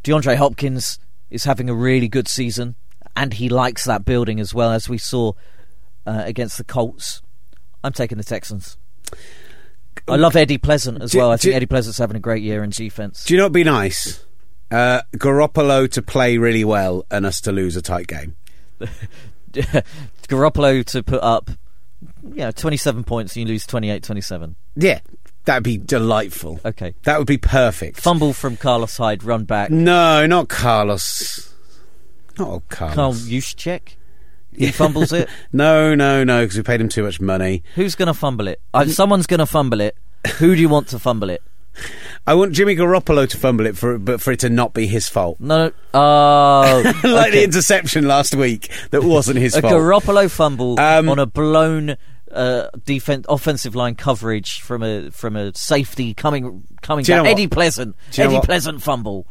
[0.03, 0.99] DeAndre Hopkins
[1.29, 2.75] is having a really good season,
[3.15, 5.33] and he likes that building as well, as we saw
[6.05, 7.21] uh, against the Colts.
[7.83, 8.77] I'm taking the Texans.
[10.07, 11.31] I love Eddie Pleasant as Do- well.
[11.31, 13.25] I do- think Eddie Pleasant's having a great year in defense.
[13.25, 14.23] Do you know what'd be nice?
[14.71, 18.35] Uh, Garoppolo to play really well and us to lose a tight game.
[20.27, 21.51] Garoppolo to put up
[22.33, 24.55] Yeah, 27 points and you lose 28-27.
[24.75, 24.99] Yeah,
[25.45, 26.59] that'd be delightful.
[26.65, 26.93] Okay.
[27.03, 27.99] That would be perfect.
[27.99, 29.69] Fumble from Carlos Hyde, run back.
[29.71, 31.53] No, not Carlos.
[32.37, 32.95] Not old Carlos.
[32.95, 33.95] Carl Juszczyk.
[34.53, 35.29] He fumbles it.
[35.53, 37.63] No, no, no, because we paid him too much money.
[37.75, 38.61] Who's going to fumble it?
[38.73, 39.95] Uh, someone's going to fumble it.
[40.39, 41.41] Who do you want to fumble it?
[42.27, 45.07] I want Jimmy Garoppolo to fumble it, for, but for it to not be his
[45.07, 45.39] fault.
[45.39, 45.71] No.
[45.93, 46.81] Oh.
[47.03, 49.73] like the interception last week that wasn't his a fault.
[49.73, 51.95] Garoppolo fumble Um, on a blown
[52.33, 57.25] uh, defense offensive line coverage from a from a safety coming coming Do you down.
[57.25, 57.31] what?
[57.31, 57.95] Eddie Pleasant.
[58.11, 58.45] Do you know Eddie what?
[58.45, 59.27] Pleasant fumble.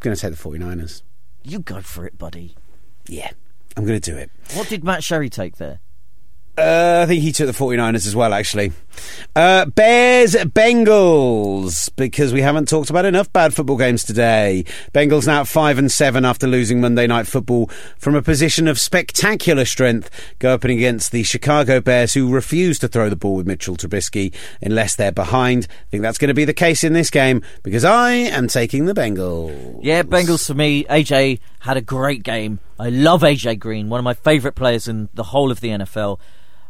[0.00, 1.02] going to take the 49ers.
[1.42, 2.56] You go for it, buddy.
[3.06, 3.30] Yeah,
[3.76, 4.30] I'm going to do it.
[4.54, 5.80] What did Matt Sherry take there?
[6.56, 8.72] Uh, I think he took the 49ers as well, actually.
[9.34, 14.64] Uh, Bears, Bengals, because we haven't talked about enough bad football games today.
[14.92, 18.78] Bengals now at 5 and 7 after losing Monday Night Football from a position of
[18.78, 23.48] spectacular strength, go up against the Chicago Bears, who refuse to throw the ball with
[23.48, 24.32] Mitchell Trubisky
[24.62, 25.66] unless they're behind.
[25.68, 28.84] I think that's going to be the case in this game because I am taking
[28.84, 29.80] the Bengals.
[29.82, 30.84] Yeah, Bengals for me.
[30.84, 32.60] AJ had a great game.
[32.78, 36.20] I love AJ Green, one of my favourite players in the whole of the NFL.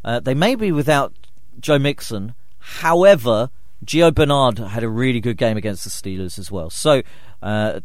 [0.04, 1.12] Uh, they may be without
[1.60, 2.34] Joe Mixon.
[2.58, 3.50] However,
[3.84, 6.70] Gio Bernard had a really good game against the Steelers as well.
[6.70, 7.02] So
[7.42, 7.80] uh,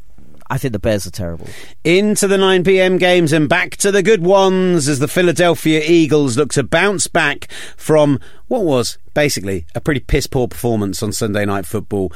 [0.50, 1.48] I think the Bears are terrible.
[1.84, 6.38] Into the 9 pm games and back to the good ones as the Philadelphia Eagles
[6.38, 11.46] look to bounce back from what was basically a pretty piss poor performance on Sunday
[11.46, 12.12] Night Football.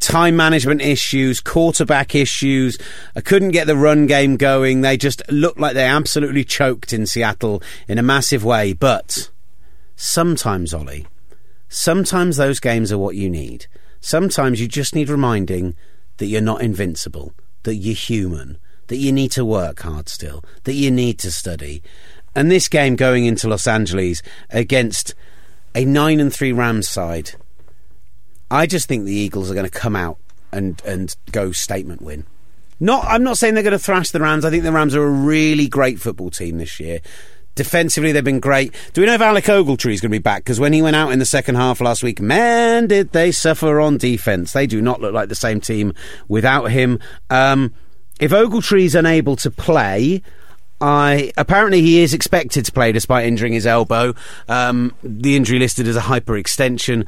[0.00, 2.78] Time management issues, quarterback issues.
[3.14, 4.80] I couldn't get the run game going.
[4.80, 8.72] They just looked like they absolutely choked in Seattle in a massive way.
[8.72, 9.30] But
[9.96, 11.06] sometimes, Ollie,
[11.68, 13.66] sometimes those games are what you need.
[14.00, 15.74] Sometimes you just need reminding
[16.16, 20.72] that you're not invincible, that you're human, that you need to work hard still, that
[20.72, 21.82] you need to study.
[22.34, 25.14] And this game going into Los Angeles against
[25.74, 27.32] a 9 and 3 Rams side,
[28.50, 30.18] I just think the Eagles are going to come out
[30.52, 32.26] and, and go statement win.
[32.80, 34.44] Not, I'm not saying they're going to thrash the Rams.
[34.44, 37.00] I think the Rams are a really great football team this year.
[37.54, 38.74] Defensively, they've been great.
[38.94, 40.44] Do we know if Alec Ogletree is going to be back?
[40.44, 43.80] Because when he went out in the second half last week, man, did they suffer
[43.80, 44.52] on defence.
[44.52, 45.92] They do not look like the same team
[46.26, 47.00] without him.
[47.28, 47.74] Um,
[48.18, 50.22] if Ogletree's unable to play,
[50.80, 54.14] I apparently he is expected to play despite injuring his elbow.
[54.48, 57.06] Um, the injury listed as a hyperextension.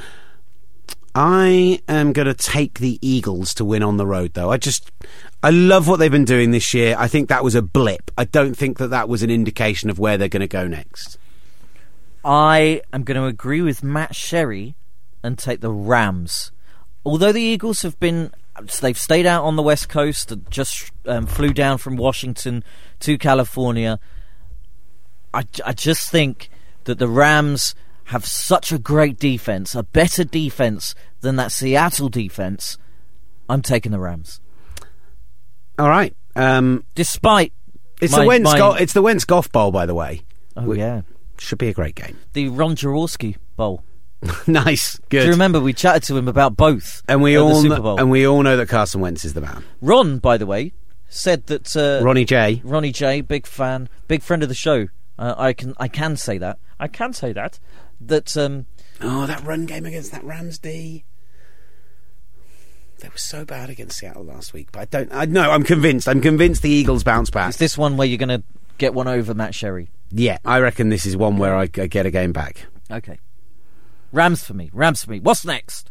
[1.15, 4.51] I am going to take the Eagles to win on the road, though.
[4.51, 4.91] I just,
[5.43, 6.97] I love what they've been doing this year.
[6.99, 8.11] I think that was a blip.
[8.17, 11.19] I don't think that that was an indication of where they're going to go next.
[12.25, 14.75] I am going to agree with Matt Sherry
[15.23, 16.51] and take the Rams.
[17.05, 18.33] Although the Eagles have been,
[18.81, 22.65] they've stayed out on the West Coast, and just um, flew down from Washington
[23.01, 23.99] to California.
[25.35, 26.49] I, I just think
[26.85, 27.75] that the Rams
[28.07, 32.77] have such a great defense, a better defense than that Seattle defense.
[33.49, 34.41] I'm taking the Rams,
[35.79, 36.15] All right.
[36.37, 37.53] Um, despite
[38.01, 38.45] it's my- the Wentz.
[38.45, 40.23] my- Go- it's the Wentz Goff Bowl, by the way.
[40.57, 41.03] oh We- yeah,
[41.39, 42.17] Should be a great game.
[42.35, 43.83] the Ron Jaworski Bowl.
[44.47, 47.03] nice, Do you remember we chatted to him about both?
[47.09, 47.99] and we all Bowl.
[47.99, 49.65] and we all know that Carson Wentz is the man.
[49.81, 50.73] Ron, by the way,
[51.09, 52.61] said that uh, Ronnie J.
[52.65, 54.87] Ronnie J, big fan, big friend of the show.
[55.19, 56.59] Uh, I can I can say that.
[56.79, 57.59] I can say that.
[58.07, 58.67] That um,
[59.01, 61.05] Oh, that run game against that Rams D.
[63.01, 65.13] They were so bad against Seattle last week, but I don't.
[65.13, 65.51] I know.
[65.51, 66.07] I'm convinced.
[66.09, 67.51] I'm convinced the Eagles bounce back.
[67.51, 68.45] is this one where you're going to
[68.79, 69.91] get one over Matt Sherry?
[70.11, 72.67] Yeah, I reckon this is one where I, I get a game back.
[72.91, 73.19] Okay.
[74.13, 74.71] Rams for me.
[74.73, 75.21] Rams for me.
[75.21, 75.91] What's next?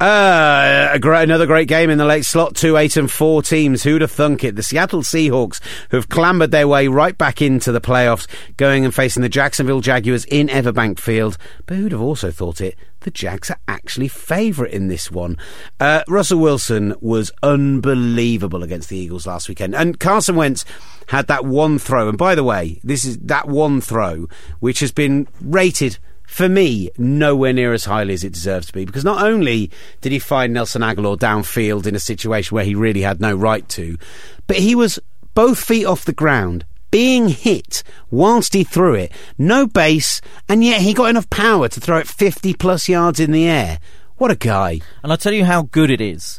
[0.00, 2.56] Uh, great, another great game in the late slot.
[2.56, 3.82] Two, eight, and four teams.
[3.82, 4.56] Who'd have thunk it?
[4.56, 5.60] The Seattle Seahawks,
[5.90, 10.24] who've clambered their way right back into the playoffs, going and facing the Jacksonville Jaguars
[10.24, 11.36] in Everbank Field.
[11.66, 12.74] But who'd have also thought it?
[13.00, 15.38] The Jags are actually favourite in this one.
[15.78, 20.64] Uh, Russell Wilson was unbelievable against the Eagles last weekend, and Carson Wentz
[21.08, 22.08] had that one throw.
[22.08, 25.98] And by the way, this is that one throw which has been rated
[26.30, 28.84] for me, nowhere near as highly as it deserves to be.
[28.84, 29.68] Because not only
[30.00, 33.68] did he find Nelson Agholor downfield in a situation where he really had no right
[33.70, 33.98] to,
[34.46, 35.00] but he was
[35.34, 40.80] both feet off the ground, being hit whilst he threw it, no base, and yet
[40.80, 43.80] he got enough power to throw it 50 plus yards in the air.
[44.16, 44.80] What a guy.
[45.02, 46.38] And I'll tell you how good it is.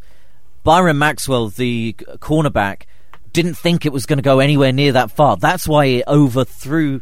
[0.63, 2.83] Byron Maxwell, the cornerback,
[3.33, 5.35] didn't think it was going to go anywhere near that far.
[5.35, 7.01] That's why it overthrew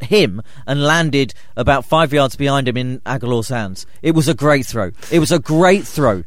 [0.00, 3.86] him and landed about five yards behind him in Agholor's hands.
[4.02, 4.90] It was a great throw.
[5.10, 6.24] It was a great throw.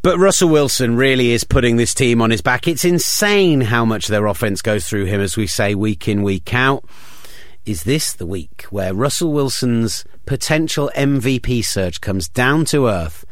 [0.00, 2.68] But Russell Wilson really is putting this team on his back.
[2.68, 6.54] It's insane how much their offense goes through him, as we say, week in, week
[6.54, 6.84] out.
[7.66, 13.24] is this the week where Russell Wilson's potential MVP surge comes down to earth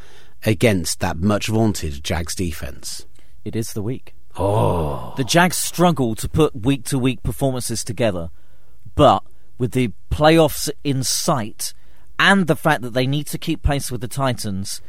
[0.44, 3.06] against that much vaunted Jags defense?
[3.44, 4.14] It is the week.
[4.36, 5.14] Oh.
[5.16, 8.30] The Jags struggle to put week to week performances together,
[8.96, 9.22] but
[9.58, 11.72] with the playoffs in sight
[12.18, 14.80] and the fact that they need to keep pace with the Titans,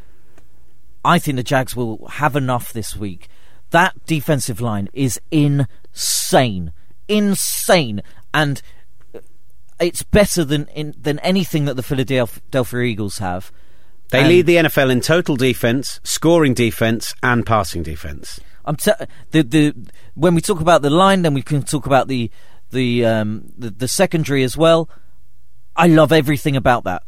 [1.06, 3.30] I think the Jags will have enough this week.
[3.70, 6.72] That defensive line is insane.
[7.08, 8.02] Insane.
[8.34, 8.62] And
[9.80, 13.52] it's better than in, than anything that the Philadelphia Eagles have.
[14.10, 18.40] They And- lead the NFL in total defense, scoring defense, and passing defense.
[18.66, 18.92] I'm te-
[19.32, 19.74] the the
[20.14, 22.30] when we talk about the line, then we can talk about the
[22.72, 24.90] the um, the, the secondary as well.
[25.76, 27.04] I love everything about that.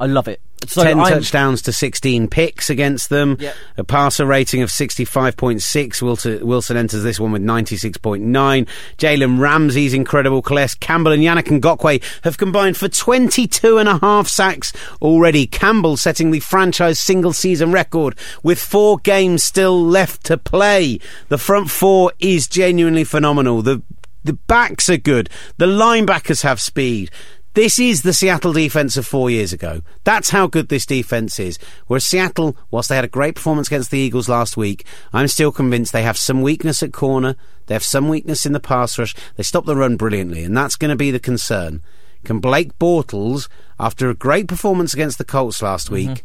[0.00, 0.40] I love it.
[0.66, 3.36] So 10 I'm, touchdowns to 16 picks against them.
[3.38, 3.56] Yep.
[3.78, 6.02] A passer rating of 65.6.
[6.02, 8.68] Wilson, Wilson enters this one with 96.9.
[8.98, 10.42] Jalen Ramsey's incredible.
[10.42, 15.46] Calais Campbell and Yannick Ngakoue have combined for 22 and a half sacks already.
[15.46, 20.98] Campbell setting the franchise single season record with four games still left to play.
[21.28, 23.62] The front four is genuinely phenomenal.
[23.62, 23.82] The
[24.28, 25.30] the backs are good.
[25.56, 27.10] The linebackers have speed.
[27.54, 29.80] This is the Seattle defense of four years ago.
[30.04, 31.58] That's how good this defense is.
[31.86, 35.50] Whereas Seattle, whilst they had a great performance against the Eagles last week, I'm still
[35.50, 37.36] convinced they have some weakness at corner.
[37.66, 39.16] They have some weakness in the pass rush.
[39.36, 41.82] They stop the run brilliantly, and that's going to be the concern.
[42.24, 43.48] Can Blake Bortles,
[43.80, 45.94] after a great performance against the Colts last mm-hmm.
[45.94, 46.24] week,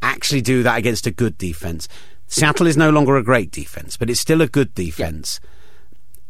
[0.00, 1.86] actually do that against a good defense?
[2.26, 5.38] Seattle is no longer a great defense, but it's still a good defense.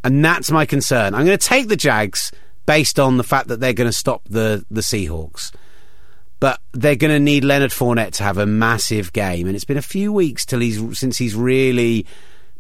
[0.05, 1.15] And that's my concern.
[1.15, 2.33] I'm going to take the Jags
[2.67, 5.53] based on the fact that they're going to stop the, the Seahawks.
[6.41, 9.47] But they're going to need Leonard Fournette to have a massive game.
[9.47, 12.05] And it's been a few weeks till he's, since he's really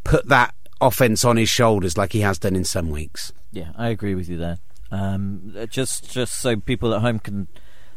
[0.04, 3.32] put that offense on his shoulders like he has done in some weeks.
[3.52, 4.58] yeah, I agree with you there.
[4.90, 7.48] Um, just just so people at home can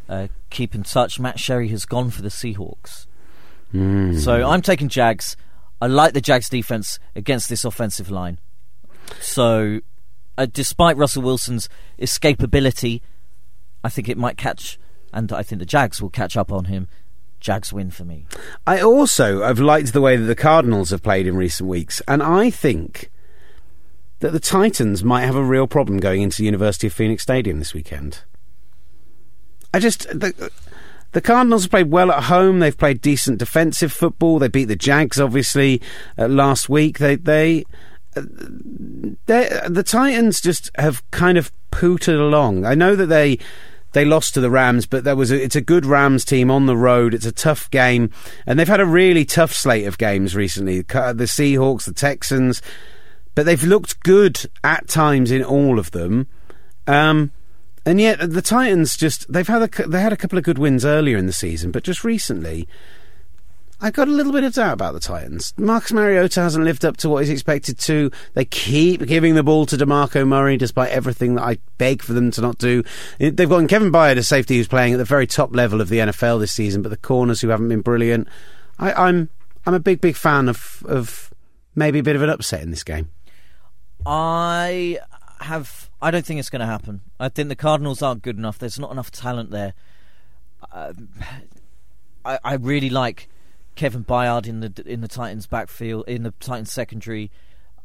[0.07, 3.05] uh, keep in touch, Matt Sherry has gone for the Seahawks.
[3.73, 5.35] So I'm taking Jags.
[5.81, 8.39] I like the Jags defense against this offensive line.
[9.21, 9.81] So,
[10.37, 13.01] uh, despite Russell Wilson's escapability,
[13.83, 14.77] I think it might catch,
[15.13, 16.87] and I think the Jags will catch up on him.
[17.39, 18.25] Jags win for me.
[18.65, 22.23] I also have liked the way that the Cardinals have played in recent weeks, and
[22.23, 23.11] I think
[24.19, 27.59] that the Titans might have a real problem going into the University of Phoenix Stadium
[27.59, 28.23] this weekend.
[29.73, 30.51] I just the,
[31.11, 32.59] the Cardinals have played well at home.
[32.59, 34.39] They've played decent defensive football.
[34.39, 35.81] They beat the Jags obviously
[36.17, 36.97] uh, last week.
[36.97, 37.65] They they they-
[38.15, 42.65] the Titans just have kind of pootered along.
[42.65, 43.39] I know that they
[43.91, 46.65] they lost to the Rams, but there was a, it's a good Rams team on
[46.65, 47.13] the road.
[47.13, 48.11] It's a tough game,
[48.45, 50.81] and they've had a really tough slate of games recently.
[50.81, 52.61] The Seahawks, the Texans,
[53.35, 56.27] but they've looked good at times in all of them.
[56.87, 57.31] Um,
[57.85, 60.85] and yet the Titans just they've had a, they had a couple of good wins
[60.85, 62.67] earlier in the season, but just recently.
[63.81, 65.53] I got a little bit of doubt about the Titans.
[65.57, 68.09] Marcus Mariota hasn't lived up to what he's expected to.
[68.33, 72.31] They keep giving the ball to DeMarco Murray despite everything that I beg for them
[72.31, 72.83] to not do.
[73.19, 75.97] They've got Kevin Byard, a safety who's playing at the very top level of the
[75.99, 78.27] NFL this season, but the corners who haven't been brilliant.
[78.79, 79.29] I, I'm
[79.65, 81.33] I'm a big big fan of of
[81.75, 83.09] maybe a bit of an upset in this game.
[84.05, 84.99] I
[85.41, 85.89] have.
[86.01, 87.01] I don't think it's going to happen.
[87.19, 88.59] I think the Cardinals aren't good enough.
[88.59, 89.73] There's not enough talent there.
[90.71, 91.09] Um,
[92.23, 93.27] I, I really like
[93.75, 97.31] Kevin Byard in the in the Titans backfield in the Titans secondary.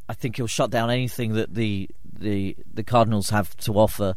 [0.08, 4.16] I think he'll shut down anything that the the the Cardinals have to offer.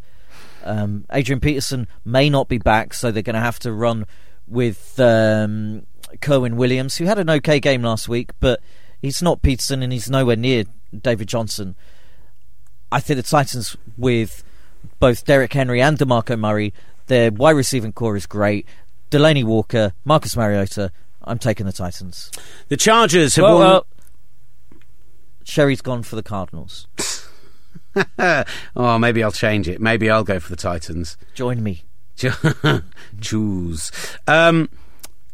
[0.63, 4.05] Um, Adrian Peterson may not be back, so they're going to have to run
[4.47, 5.85] with um,
[6.21, 8.59] Kerwynn Williams, who had an okay game last week, but
[9.01, 10.63] he's not Peterson and he's nowhere near
[10.97, 11.75] David Johnson.
[12.91, 14.43] I think the Titans, with
[14.99, 16.73] both Derrick Henry and DeMarco Murray,
[17.07, 18.67] their wide receiving corps is great.
[19.11, 20.91] Delanie Walker, Marcus Mariota.
[21.25, 22.31] I'm taking the Titans.
[22.69, 23.61] The Chargers have Well, won.
[23.67, 23.85] well,
[25.43, 26.87] Sherry's gone for the Cardinals.
[28.75, 29.81] oh, maybe I'll change it.
[29.81, 31.17] Maybe I'll go for the Titans.
[31.35, 31.83] Join me.
[33.21, 33.91] Choose.
[34.27, 34.69] Um,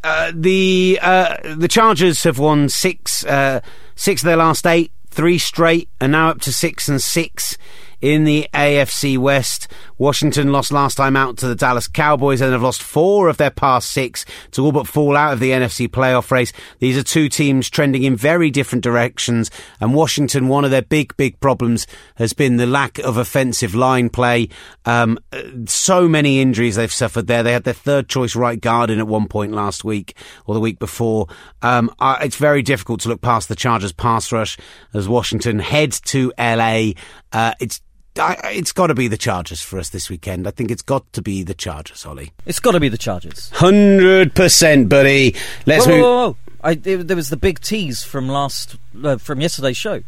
[0.03, 3.59] uh, the uh, the Chargers have won six uh,
[3.95, 7.57] six of their last eight, three straight, and now up to six and six
[8.01, 9.67] in the AFC West.
[9.97, 13.51] Washington lost last time out to the Dallas Cowboys and have lost four of their
[13.51, 16.53] past six to all but fall out of the NFC playoff race.
[16.79, 21.15] These are two teams trending in very different directions, and Washington, one of their big,
[21.17, 21.85] big problems
[22.15, 24.49] has been the lack of offensive line play.
[24.85, 25.19] Um,
[25.65, 27.43] so many injuries they've suffered there.
[27.43, 30.61] They had their third choice right guard in at one point last week or the
[30.61, 31.27] week before.
[31.61, 34.57] Um, it's very difficult to look past the Chargers pass rush
[34.93, 36.91] as Washington head to LA.
[37.31, 37.81] Uh, it's
[38.19, 40.47] I, it's got to be the Chargers for us this weekend.
[40.47, 42.31] I think it's got to be the Chargers, Ollie.
[42.45, 43.49] It's got to be the Chargers.
[43.51, 45.35] Hundred percent, buddy.
[45.65, 46.01] Let's whoa, move.
[46.01, 46.37] whoa, whoa.
[46.61, 50.03] I, there, there was the big tease from last uh, from yesterday's show.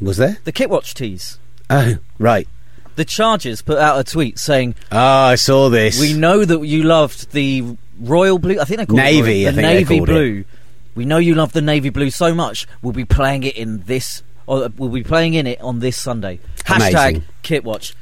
[0.00, 0.38] Was there?
[0.44, 1.38] The Kitwatch tease.
[1.70, 2.48] Oh, right.
[2.96, 6.00] The Chargers put out a tweet saying, Ah, I saw this.
[6.00, 8.58] "We know that you loved the royal blue.
[8.60, 10.12] I think they called Navy, it the navy called it.
[10.12, 10.44] blue.
[10.94, 12.66] We know you love the navy blue so much.
[12.82, 16.40] We'll be playing it in this, or we'll be playing in it on this Sunday.
[16.64, 17.24] Hashtag Amazing.
[17.42, 17.94] Kitwatch.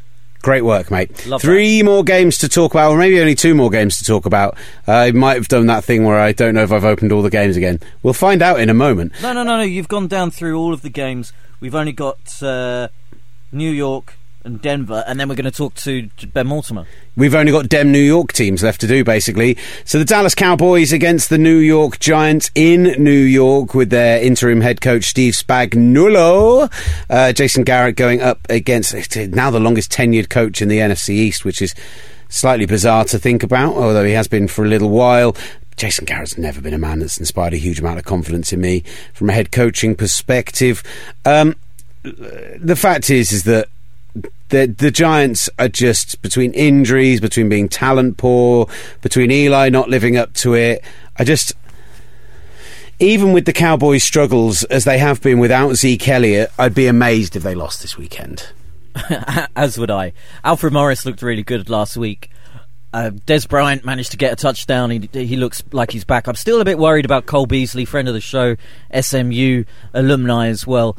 [0.42, 1.24] Great work, mate.
[1.26, 4.26] Love Three more games to talk about, or maybe only two more games to talk
[4.26, 4.58] about.
[4.88, 7.30] I might have done that thing where I don't know if I've opened all the
[7.30, 7.78] games again.
[8.02, 9.12] We'll find out in a moment.
[9.22, 9.62] No, no, no, no.
[9.62, 11.32] You've gone down through all of the games.
[11.60, 12.88] We've only got uh,
[13.52, 14.14] New York
[14.44, 16.86] and Denver, and then we're going to talk to Ben Mortimer.
[17.16, 19.56] We've only got Dem New York teams left to do, basically.
[19.84, 24.60] So the Dallas Cowboys against the New York Giants in New York with their interim
[24.60, 26.72] head coach Steve Spagnuolo.
[27.10, 31.44] Uh, Jason Garrett going up against now the longest tenured coach in the NFC East,
[31.44, 31.74] which is
[32.28, 35.36] slightly bizarre to think about, although he has been for a little while.
[35.76, 38.84] Jason Garrett's never been a man that's inspired a huge amount of confidence in me
[39.14, 40.82] from a head coaching perspective.
[41.24, 41.56] Um,
[42.02, 43.68] the fact is, is that
[44.48, 48.68] the the Giants are just between injuries, between being talent poor,
[49.00, 50.84] between Eli not living up to it.
[51.16, 51.54] I just
[52.98, 57.34] even with the Cowboys' struggles as they have been without Zeke Elliott, I'd be amazed
[57.34, 58.50] if they lost this weekend.
[59.56, 60.12] As would I.
[60.44, 62.30] Alfred Morris looked really good last week.
[62.92, 64.90] Uh, Dez Bryant managed to get a touchdown.
[64.90, 66.26] He, he looks like he's back.
[66.26, 68.56] I'm still a bit worried about Cole Beasley, friend of the show,
[68.98, 70.96] SMU alumni as well.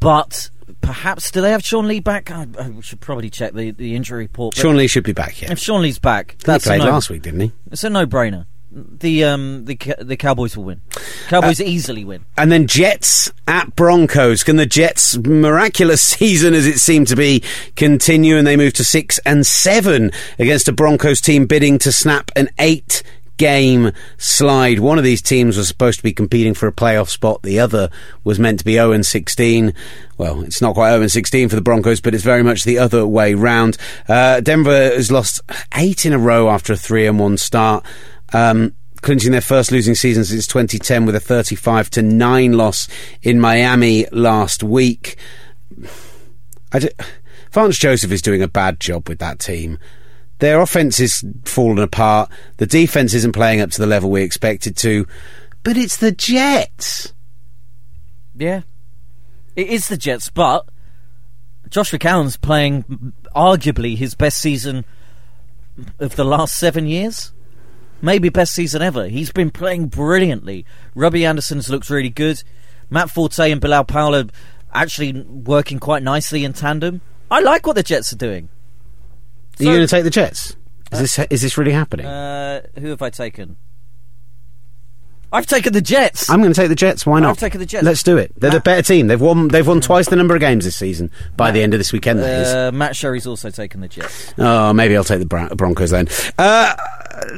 [0.00, 0.48] But
[0.80, 2.30] perhaps do they have Sean Lee back?
[2.30, 4.56] I, I should probably check the, the injury report.
[4.56, 7.22] Sean Lee should be back Yeah, if Sean Lee's back, He played no, last week,
[7.22, 7.52] didn't he?
[7.70, 8.46] It's a no-brainer.
[8.72, 10.80] The um the the Cowboys will win.
[11.26, 12.24] Cowboys easily win.
[12.38, 14.44] And then Jets at Broncos.
[14.44, 17.42] Can the Jets' miraculous season, as it seemed to be,
[17.74, 18.36] continue?
[18.36, 22.48] And they move to six and seven against a Broncos team bidding to snap an
[22.60, 23.02] eight
[23.40, 24.80] game slide.
[24.80, 27.42] One of these teams was supposed to be competing for a playoff spot.
[27.42, 27.88] The other
[28.22, 29.72] was meant to be 0 16.
[30.18, 33.06] Well, it's not quite 0 16 for the Broncos, but it's very much the other
[33.06, 33.78] way round.
[34.06, 35.40] Uh, Denver has lost
[35.74, 37.86] eight in a row after a 3 and 1 start.
[38.34, 42.88] Um, clinching their first losing season since 2010 with a 35 to 9 loss
[43.22, 45.16] in Miami last week.
[46.72, 46.90] I d-
[47.52, 49.78] Vance Joseph is doing a bad job with that team.
[50.40, 52.30] Their offense is falling apart.
[52.56, 55.06] The defense isn't playing up to the level we expected to.
[55.62, 57.12] But it's the Jets.
[58.34, 58.62] Yeah,
[59.54, 60.66] it is the Jets, but
[61.68, 64.84] Josh McCown's playing arguably his best season
[65.98, 67.32] of the last seven years.
[68.02, 69.08] Maybe best season ever.
[69.08, 70.64] He's been playing brilliantly.
[70.94, 72.42] Robbie Anderson's looked really good.
[72.88, 74.24] Matt Forte and Bilal Powell are
[74.72, 77.02] actually working quite nicely in tandem.
[77.30, 78.48] I like what the Jets are doing.
[79.60, 80.56] Are you going to take the Jets?
[80.92, 82.06] Is this is this really happening?
[82.06, 83.56] Uh, who have I taken?
[85.32, 86.28] I've taken the Jets.
[86.28, 87.06] I'm going to take the Jets.
[87.06, 87.30] Why not?
[87.30, 87.84] I've taken the Jets.
[87.84, 88.32] Let's do it.
[88.36, 89.06] They're the better team.
[89.06, 89.48] They've won.
[89.48, 91.10] They've won twice the number of games this season.
[91.36, 92.48] By the end of this weekend, that is.
[92.54, 94.34] uh, Matt Sherry's also taken the Jets.
[94.38, 96.08] Oh, maybe I'll take the Bron- Broncos then.
[96.38, 96.74] Uh,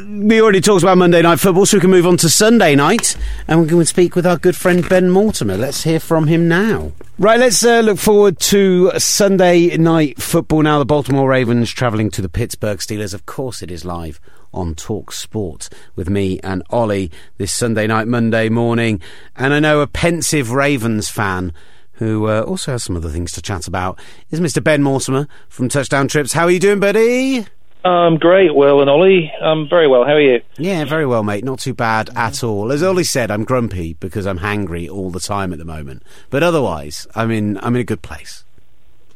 [0.09, 3.16] we already talked about Monday night football, so we can move on to Sunday night,
[3.49, 5.57] and we're going to speak with our good friend Ben Mortimer.
[5.57, 6.93] Let's hear from him now.
[7.18, 10.78] Right, let's uh, look forward to Sunday night football now.
[10.78, 13.12] The Baltimore Ravens travelling to the Pittsburgh Steelers.
[13.12, 14.18] Of course, it is live
[14.53, 19.01] on Talk Sport with me and Olly this Sunday night, Monday morning.
[19.37, 21.53] And I know a pensive Ravens fan
[21.95, 23.99] who uh, also has some other things to chat about
[24.31, 24.63] is Mr.
[24.63, 26.33] Ben Mortimer from Touchdown Trips.
[26.33, 27.47] How are you doing, buddy?
[27.85, 29.33] Um, great, Will and Olly.
[29.41, 30.05] Um, very well.
[30.05, 30.41] How are you?
[30.57, 31.45] Yeah, very well, mate.
[31.45, 32.71] Not too bad at all.
[32.71, 36.03] As Olly said, I'm grumpy because I'm hangry all the time at the moment.
[36.31, 38.45] But otherwise, I'm in I'm in a good place.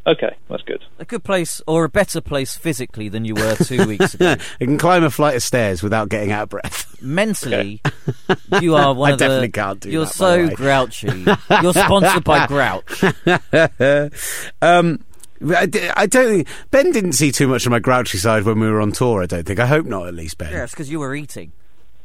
[0.06, 0.84] Okay, that's good.
[1.00, 4.36] A good place or a better place physically than you were two weeks ago.
[4.60, 7.02] I can climb a flight of stairs without getting out of breath.
[7.02, 7.82] Mentally,
[8.60, 9.24] you are one I of the.
[9.24, 11.24] definitely can't do You're that, so grouchy.
[11.60, 13.02] You're sponsored by Grouch.
[14.62, 15.00] um,
[15.54, 18.80] I, don't think Ben didn't see too much of my grouchy side when we were
[18.80, 19.22] on tour.
[19.22, 19.58] I don't think.
[19.58, 20.52] I hope not, at least Ben.
[20.52, 21.52] Yeah, it's because you were eating.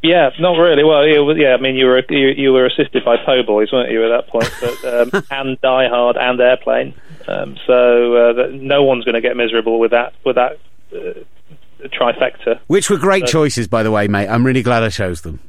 [0.02, 0.84] Yeah, not really.
[0.84, 1.06] Well,
[1.38, 1.54] yeah.
[1.54, 4.28] I mean, you were you, you were assisted by Po Boys, weren't you, at that
[4.28, 4.52] point?
[4.60, 6.96] But um, and Die Hard and Airplane.
[7.28, 10.60] Um, so uh, that no one's going to get miserable with that with that
[10.94, 11.20] uh,
[11.88, 12.60] trifecta.
[12.68, 14.28] Which were great choices, by the way, mate.
[14.28, 15.40] I'm really glad I chose them.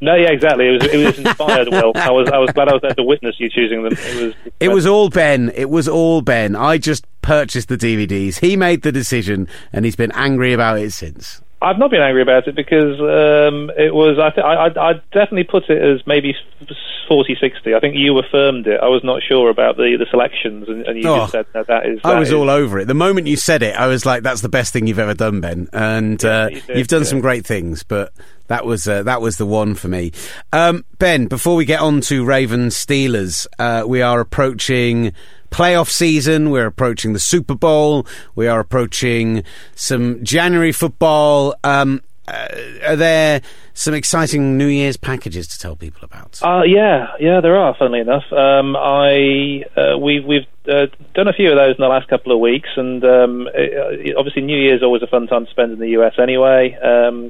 [0.00, 0.68] No, yeah, exactly.
[0.68, 1.68] It was it was inspired.
[1.70, 3.94] well, I was I was glad I was there to witness you choosing them.
[3.94, 5.50] It was It was all Ben.
[5.54, 6.54] It was all Ben.
[6.54, 8.38] I just purchased the DVDs.
[8.38, 11.42] He made the decision, and he's been angry about it since.
[11.60, 14.18] I've not been angry about it because um, it was.
[14.18, 16.30] I, th- I, I, definitely put it as maybe
[16.60, 16.68] f-
[17.10, 17.74] 40-60.
[17.74, 18.78] I think you affirmed it.
[18.80, 21.18] I was not sure about the, the selections, and, and you Oh.
[21.20, 21.98] just said no, that is.
[22.04, 22.84] I was is- all over it.
[22.86, 25.40] The moment you said it, I was like, "That's the best thing you've ever done,
[25.40, 27.08] Ben." And uh, you you've done yeah.
[27.08, 28.12] some great things, but
[28.46, 30.12] that was uh, that was the one for me.
[30.52, 35.12] Um, ben, before we get on to Ravens Steelers, uh, we are approaching
[35.50, 36.50] playoff season.
[36.50, 38.06] We're approaching the Super Bowl.
[38.34, 39.44] We are approaching
[39.74, 41.54] some January football.
[41.64, 42.48] Um, uh,
[42.86, 43.40] are there
[43.72, 46.38] some exciting New Year's packages to tell people about?
[46.42, 47.74] Uh, yeah, yeah, there are.
[47.78, 51.88] Funnily enough, um, I uh, we've we've uh, done a few of those in the
[51.88, 55.50] last couple of weeks, and um, it, obviously New Year's always a fun time to
[55.50, 56.76] spend in the US anyway,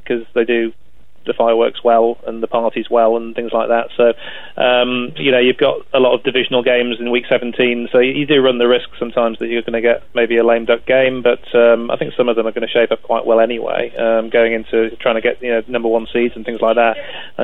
[0.03, 0.73] because they do
[1.29, 3.89] the fireworks well and the parties well and things like that.
[3.97, 4.13] So,
[4.61, 8.27] um, you know, you've got a lot of divisional games in week 17, so you,
[8.27, 11.23] do run the risk sometimes that you're going to get maybe a lame duck game,
[11.23, 13.95] but um, I think some of them are going to shape up quite well anyway,
[13.97, 16.97] um, going into trying to get, you know, number one seeds and things like that.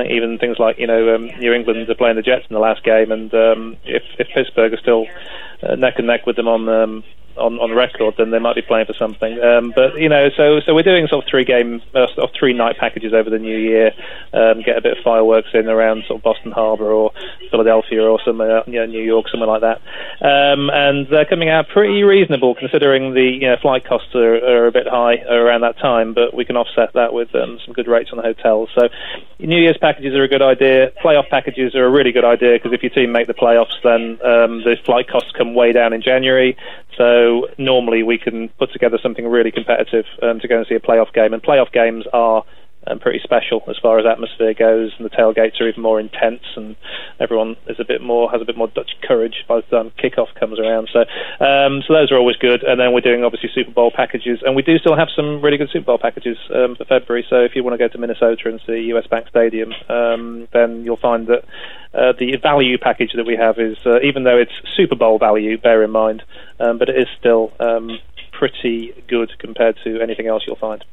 [0.09, 2.83] Even things like, you know, um, New England are playing the Jets in the last
[2.83, 5.07] game, and um, if, if Pittsburgh are still
[5.63, 7.03] uh, neck and neck with them on um,
[7.37, 9.39] on on record, then they might be playing for something.
[9.41, 12.35] Um, but you know, so so we're doing sort of three game uh, sort of
[12.37, 13.91] three night packages over the new year.
[14.33, 17.11] Um, get a bit of fireworks in around sort of Boston Harbour or
[17.51, 19.81] Philadelphia or somewhere, you know, New York, somewhere like that.
[20.21, 24.67] Um, and they're coming out pretty reasonable considering the you know, flight costs are, are
[24.67, 26.13] a bit high around that time.
[26.13, 28.69] But we can offset that with um, some good rates on the hotels.
[28.75, 28.89] So
[29.39, 30.91] New Year's packages are a good idea.
[31.03, 34.19] Playoff packages are a really good idea because if your team make the playoffs, then
[34.23, 36.57] um, the flight costs come way down in January.
[36.97, 40.79] So normally we can put together something really competitive um, to go and see a
[40.79, 41.33] playoff game.
[41.33, 42.43] And playoff games are
[42.87, 46.43] um, pretty special as far as atmosphere goes, and the tailgates are even more intense,
[46.55, 46.75] and
[47.19, 50.33] everyone is a bit more has a bit more Dutch courage by the time kickoff
[50.39, 50.89] comes around.
[50.91, 50.99] So,
[51.43, 52.63] um, so those are always good.
[52.63, 55.57] And then we're doing obviously Super Bowl packages, and we do still have some really
[55.57, 57.25] good Super Bowl packages um, for February.
[57.29, 60.83] So if you want to go to Minnesota and see US Bank Stadium, um, then
[60.83, 61.43] you'll find that
[61.93, 65.57] uh, the value package that we have is, uh, even though it's Super Bowl value,
[65.57, 66.23] bear in mind,
[66.59, 67.51] um, but it is still.
[68.37, 70.83] Pretty good compared to anything else you'll find.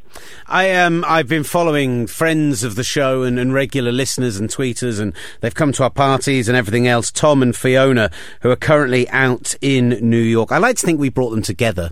[0.47, 5.01] I um I've been following friends of the show and, and regular listeners and tweeters,
[5.01, 7.11] and they've come to our parties and everything else.
[7.11, 8.11] Tom and Fiona,
[8.43, 10.53] who are currently out in New York.
[10.53, 11.91] I like to think we brought them together.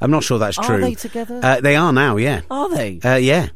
[0.00, 0.76] I'm not sure that's true.
[0.76, 0.80] Are true.
[0.80, 1.40] they together?
[1.42, 2.16] Uh, they are now.
[2.16, 2.42] Yeah.
[2.50, 3.00] Are they?
[3.04, 3.48] Uh, yeah.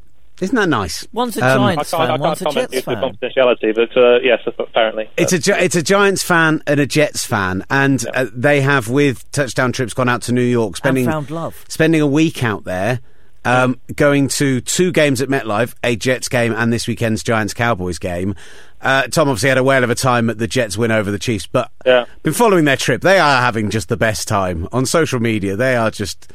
[0.42, 1.06] Isn't that nice?
[1.12, 3.00] One's a Um, I Giants can't, I fan, can't one's a comment Jets due to
[3.00, 3.14] fan.
[3.14, 5.08] confidentiality, but uh, yes, apparently.
[5.16, 9.30] It's a it's a Giants fan and a Jets fan, and uh, they have with
[9.32, 11.64] touchdown trips gone out to New York, spending found love.
[11.68, 12.98] spending a week out there,
[13.44, 17.98] um, going to two games at MetLife, a Jets game and this weekend's Giants Cowboys
[17.98, 18.34] game.
[18.80, 21.18] Uh, Tom obviously had a whale of a time at the Jets win over the
[21.20, 22.04] Chiefs, but Yeah.
[22.24, 23.00] been following their trip.
[23.02, 25.54] They are having just the best time on social media.
[25.54, 26.32] They are just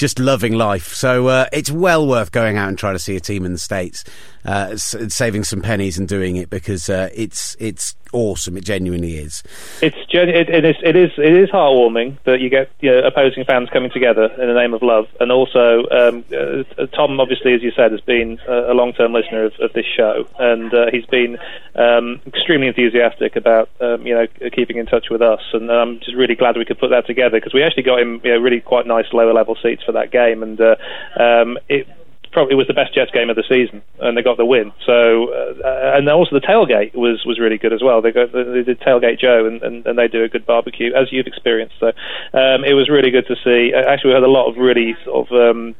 [0.00, 0.94] just loving life.
[0.94, 3.58] So uh, it's well worth going out and trying to see a team in the
[3.58, 4.02] states,
[4.46, 8.56] uh, saving some pennies and doing it because uh, it's it's awesome.
[8.56, 9.42] It genuinely is.
[9.82, 13.44] It's it, it is it is it is heartwarming that you get you know, opposing
[13.44, 17.62] fans coming together in the name of love, and also um, uh, Tom, obviously, as
[17.62, 21.06] you said, has been a, a long-term listener of, of this show, and uh, he's
[21.06, 21.38] been
[21.74, 26.16] um, extremely enthusiastic about um, you know keeping in touch with us, and I'm just
[26.16, 28.60] really glad we could put that together because we actually got him you know, really
[28.60, 30.76] quite nice lower-level seats for that game, and uh,
[31.18, 31.86] um, it
[32.32, 34.72] probably was the best Jets game of the season, and they got the win.
[34.86, 38.00] So, uh, and also the tailgate was, was really good as well.
[38.02, 41.08] They got they did tailgate Joe, and, and, and they do a good barbecue as
[41.12, 41.74] you've experienced.
[41.80, 41.88] So,
[42.32, 43.72] um, it was really good to see.
[43.74, 45.56] Uh, Actually, we had a lot of really sort of.
[45.56, 45.74] Um,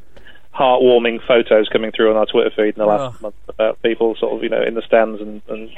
[0.53, 3.23] Heartwarming photos coming through on our Twitter feed in the last Oh.
[3.23, 5.71] month about people sort of you know in the stands and, and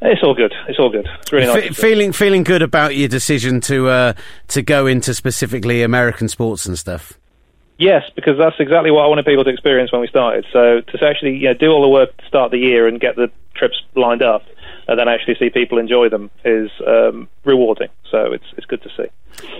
[0.00, 0.54] it's all good.
[0.68, 1.06] It's all good.
[1.20, 1.54] It's really nice.
[1.62, 1.82] Fe- to see.
[1.82, 4.12] feeling feeling good about your decision to uh,
[4.48, 7.19] to go into specifically American sports and stuff.
[7.80, 10.44] Yes, because that's exactly what I wanted people to experience when we started.
[10.52, 13.16] So to actually you know, do all the work to start the year and get
[13.16, 14.42] the trips lined up,
[14.86, 17.88] and then actually see people enjoy them is um, rewarding.
[18.10, 19.06] So it's it's good to see.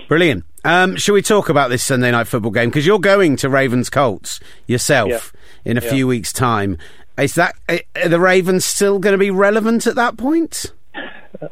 [0.07, 0.45] Brilliant.
[0.63, 2.69] Um, shall we talk about this Sunday night football game?
[2.69, 5.33] Because you're going to Ravens Colts yourself
[5.65, 5.89] in a Yeah.
[5.89, 6.77] few weeks' time.
[7.17, 10.71] Is that are the Ravens still going to be relevant at that point?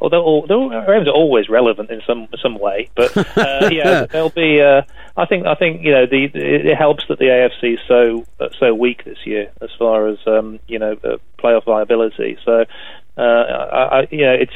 [0.00, 4.30] Although all, the Ravens are always relevant in some some way, but uh, yeah, they'll
[4.30, 4.60] be.
[4.60, 4.82] Uh,
[5.16, 8.26] I think I think you know the, it it helps that the AFC is so
[8.38, 12.38] uh, so weak this year as far as um, you know uh, playoff viability.
[12.44, 12.64] So
[13.16, 14.52] uh, I, I, you know it's.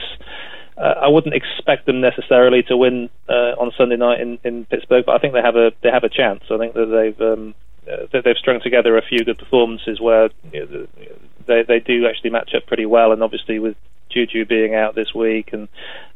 [0.77, 5.07] Uh, I wouldn't expect them necessarily to win uh, on Sunday night in, in Pittsburgh,
[5.07, 6.43] but I think they have a they have a chance.
[6.51, 7.55] I think that they've um,
[7.91, 10.87] uh, that they've strung together a few good performances where you know,
[11.47, 13.77] they they do actually match up pretty well, and obviously with
[14.15, 15.69] Juju being out this week, and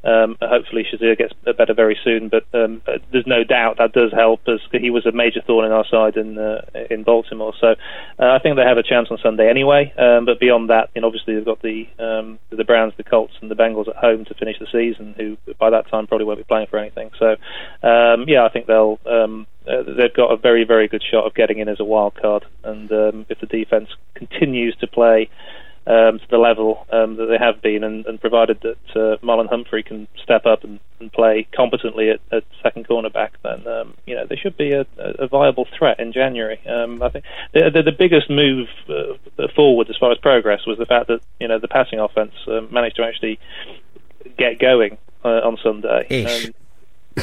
[0.05, 2.29] um, hopefully Shazier gets better very soon.
[2.29, 5.67] But um, uh, there's no doubt that does help, as he was a major thorn
[5.67, 7.53] in our side in uh, in Baltimore.
[7.61, 7.75] So
[8.19, 9.93] uh, I think they have a chance on Sunday anyway.
[9.99, 13.35] Um, but beyond that, you know, obviously they've got the um, the Browns, the Colts,
[13.41, 16.39] and the Bengals at home to finish the season, who by that time probably won't
[16.39, 17.11] be playing for anything.
[17.19, 17.37] So
[17.83, 18.99] um, yeah, I think they'll.
[19.05, 22.15] Um, uh, they've got a very, very good shot of getting in as a wild
[22.15, 25.29] card, and um, if the defense continues to play
[25.89, 29.49] um, to the level um, that they have been, and, and provided that uh, Marlon
[29.49, 34.15] Humphrey can step up and, and play competently at, at second cornerback, then um, you
[34.15, 36.61] know they should be a, a viable threat in January.
[36.67, 37.25] Um, I think
[37.55, 41.21] the, the, the biggest move uh, forward as far as progress was the fact that
[41.41, 43.39] you know the passing offense uh, managed to actually
[44.37, 46.07] get going uh, on Sunday.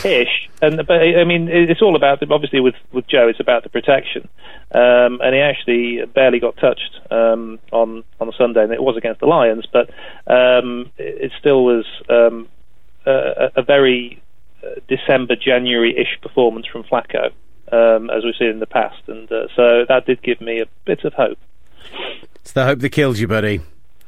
[0.03, 0.49] Ish.
[0.61, 3.69] And but I mean, it's all about the, obviously with with Joe, it's about the
[3.69, 4.27] protection.
[4.71, 9.19] Um, and he actually barely got touched um, on on Sunday, and it was against
[9.19, 9.89] the Lions, but
[10.27, 12.47] um, it, it, still was um,
[13.05, 14.21] a, a, very
[14.63, 17.31] uh, December January ish performance from Flacco,
[17.71, 20.65] um, as we've seen in the past, and uh, so that did give me a
[20.85, 21.37] bit of hope.
[22.35, 23.61] It's the hope that killed you, buddy.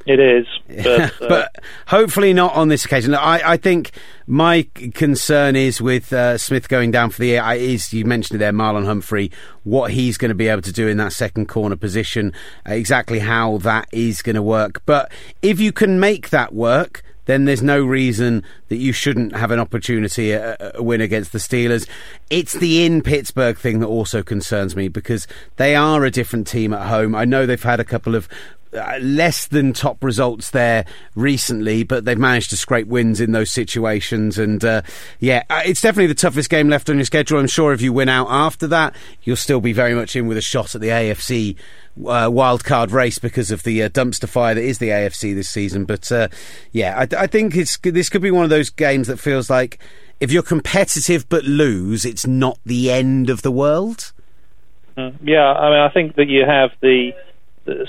[0.07, 0.87] It is, but,
[1.21, 1.55] uh, but
[1.87, 3.13] hopefully not on this occasion.
[3.13, 3.91] I, I think
[4.25, 7.43] my concern is with uh, Smith going down for the year.
[7.53, 9.31] Is you mentioned it there, Marlon Humphrey,
[9.65, 12.31] what he's going to be able to do in that second corner position,
[12.67, 14.81] uh, exactly how that is going to work.
[14.85, 15.11] But
[15.41, 19.59] if you can make that work, then there's no reason that you shouldn't have an
[19.59, 21.87] opportunity at a win against the Steelers.
[22.29, 25.27] It's the in Pittsburgh thing that also concerns me because
[25.57, 27.13] they are a different team at home.
[27.13, 30.85] I know they've had a couple of uh, less than top results there
[31.15, 34.37] recently, but they've managed to scrape wins in those situations.
[34.37, 34.81] And uh,
[35.19, 37.39] yeah, uh, it's definitely the toughest game left on your schedule.
[37.39, 40.37] I'm sure if you win out after that, you'll still be very much in with
[40.37, 41.55] a shot at the AFC
[42.05, 45.49] uh, wild card race because of the uh, dumpster fire that is the AFC this
[45.49, 45.85] season.
[45.85, 46.27] But uh,
[46.71, 49.79] yeah, I, I think this could be one of those games that feels like
[50.19, 54.13] if you're competitive but lose, it's not the end of the world.
[54.97, 57.11] Mm, yeah, I mean, I think that you have the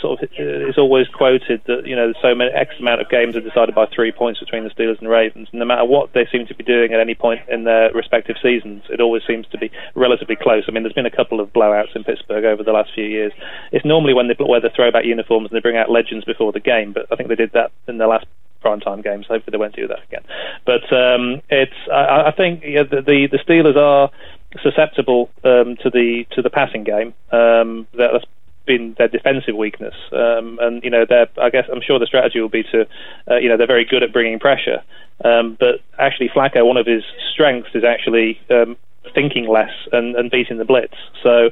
[0.00, 3.40] sort of it's always quoted that you know so many X amount of games are
[3.40, 5.48] decided by three points between the Steelers and Ravens.
[5.52, 8.82] No matter what they seem to be doing at any point in their respective seasons,
[8.90, 10.64] it always seems to be relatively close.
[10.68, 13.32] I mean, there's been a couple of blowouts in Pittsburgh over the last few years.
[13.72, 16.60] It's normally when they wear the throwback uniforms and they bring out legends before the
[16.60, 18.26] game, but I think they did that in the last
[18.60, 19.26] prime time games.
[19.26, 20.24] Hopefully, they won't do that again.
[20.64, 24.10] But um, it's I, I think yeah, the, the the Steelers are
[24.62, 27.14] susceptible um, to the to the passing game.
[27.30, 28.24] Um, that's
[28.68, 29.94] been their defensive weakness.
[30.12, 31.04] Um, and you know,
[31.42, 32.86] I guess I'm sure the strategy will be to,
[33.28, 34.84] uh, you know, they're very good at bringing pressure.
[35.24, 38.76] Um, but actually, Flacco, one of his strengths is actually um,
[39.14, 40.94] thinking less and, and beating the blitz.
[41.24, 41.46] So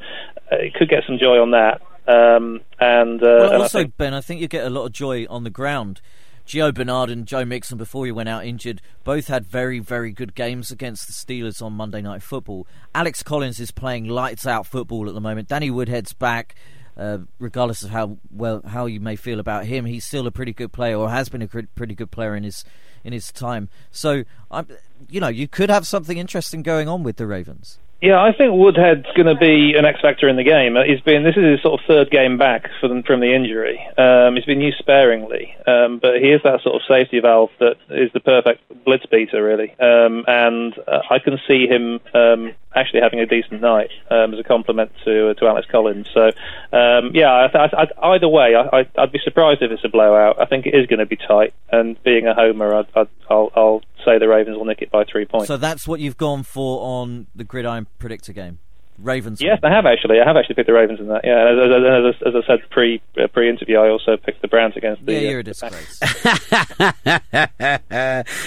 [0.52, 1.82] uh, it could get some joy on that.
[2.06, 4.86] Um, and, uh, well, and also, I think, Ben, I think you get a lot
[4.86, 6.00] of joy on the ground.
[6.46, 10.36] Gio Bernard and Joe Mixon, before he went out injured, both had very, very good
[10.36, 12.68] games against the Steelers on Monday Night Football.
[12.94, 15.48] Alex Collins is playing lights out football at the moment.
[15.48, 16.54] Danny Woodhead's back.
[16.96, 20.52] Uh, regardless of how well how you may feel about him, he's still a pretty
[20.52, 22.64] good player, or has been a pretty good player in his
[23.04, 23.68] in his time.
[23.90, 24.66] So, I'm,
[25.08, 27.78] you know, you could have something interesting going on with the Ravens.
[28.02, 30.76] Yeah, I think Woodhead's going to be an X factor in the game.
[30.76, 33.80] Uh, he's been this is his sort of third game back from from the injury.
[33.96, 37.76] Um, he's been used sparingly, um, but he is that sort of safety valve that
[37.88, 39.70] is the perfect blitz beater, really.
[39.80, 44.40] Um, and uh, I can see him um, actually having a decent night um, as
[44.40, 46.06] a compliment to uh, to Alex Collins.
[46.12, 46.26] So,
[46.72, 50.38] um, yeah, I, I, I, either way, I, would be surprised if it's a blowout.
[50.38, 53.82] I think it is going to be tight, and being a homer, I'd, I'll, I'll
[54.06, 55.48] say the Ravens will nick it by three points.
[55.48, 58.60] So that's what you've gone for on the gridiron predictor game.
[58.98, 59.40] Ravens.
[59.42, 60.20] Yes, I have actually.
[60.20, 61.22] I have actually picked the Ravens in that.
[61.24, 64.74] Yeah, as, as, as I said pre uh, pre interview, I also picked the Browns
[64.76, 65.12] against the.
[65.12, 66.00] Yeah, you're uh, a disgrace.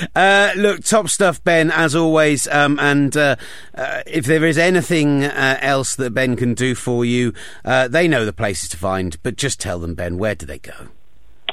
[0.16, 2.48] uh, look, top stuff, Ben, as always.
[2.48, 3.36] Um, and uh,
[3.76, 7.34] uh if there is anything uh, else that Ben can do for you,
[7.64, 9.22] they know the places to find.
[9.22, 10.90] But just tell them, Ben, where do they go?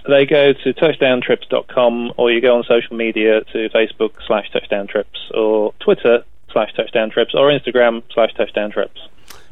[0.08, 5.72] They go to touchdowntrips.com, or you go on social media to Facebook slash touchdowntrips, or
[5.80, 9.00] Twitter slash touchdown trips or Instagram slash touchdown trips.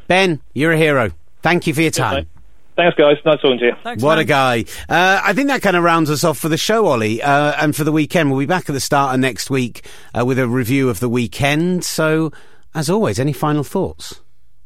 [0.07, 1.11] Ben, you're a hero.
[1.41, 2.27] Thank you for your time.
[2.75, 3.17] Thanks, guys.
[3.23, 3.75] Nice talking to you.
[3.83, 4.23] Thanks, what man.
[4.23, 4.65] a guy.
[4.89, 7.75] Uh, I think that kind of rounds us off for the show, Olly, uh, and
[7.75, 8.31] for the weekend.
[8.31, 9.87] We'll be back at the start of next week
[10.17, 11.85] uh, with a review of the weekend.
[11.85, 12.31] So,
[12.73, 14.19] as always, any final thoughts?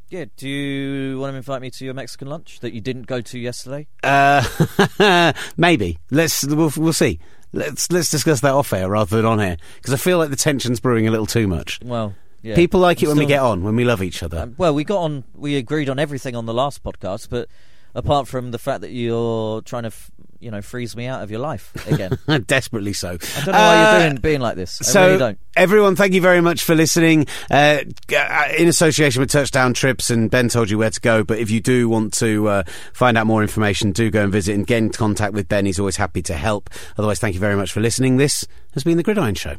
[0.10, 3.22] Yeah, do you want to invite me to your Mexican lunch that you didn't go
[3.22, 3.88] to yesterday?
[4.04, 6.00] Uh, maybe.
[6.10, 7.20] Let's we'll, we'll see.
[7.54, 10.36] Let's let's discuss that off air rather than on air because I feel like the
[10.36, 11.80] tension's brewing a little too much.
[11.84, 12.56] Well, yeah.
[12.56, 14.40] People like it when we get on, when we love each other.
[14.40, 17.50] Um, well, we got on, we agreed on everything on the last podcast, but
[17.94, 21.32] apart from the fact that you're trying to f- you know, frees me out of
[21.32, 22.18] your life again.
[22.48, 23.10] Desperately so.
[23.10, 24.82] I don't know why Uh, you're doing being like this.
[24.82, 25.40] I so, really don't.
[25.56, 27.28] everyone, thank you very much for listening.
[27.52, 27.80] Uh,
[28.16, 31.24] uh, in association with Touchdown Trips, and Ben told you where to go.
[31.24, 32.64] But if you do want to uh,
[32.94, 35.66] find out more information, do go and visit and get in contact with Ben.
[35.66, 36.70] He's always happy to help.
[36.98, 38.18] Otherwise, thank you very much for listening.
[38.18, 39.56] This has been the Gridiron Show.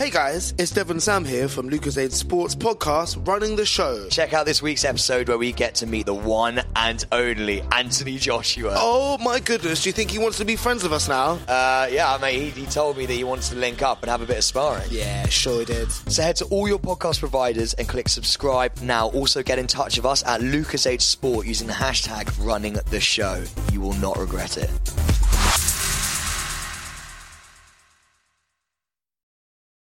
[0.00, 4.08] Hey guys, it's Devon Sam here from Lucozade Sports Podcast, running the show.
[4.08, 8.16] Check out this week's episode where we get to meet the one and only Anthony
[8.16, 8.76] Joshua.
[8.78, 11.32] Oh my goodness, do you think he wants to be friends with us now?
[11.46, 14.22] Uh, yeah, mate, he, he told me that he wants to link up and have
[14.22, 14.88] a bit of sparring.
[14.90, 15.92] Yeah, sure he did.
[15.92, 19.08] So head to all your podcast providers and click subscribe now.
[19.08, 23.44] Also get in touch with us at Lucas Sport using the hashtag running the show.
[23.70, 24.70] You will not regret it.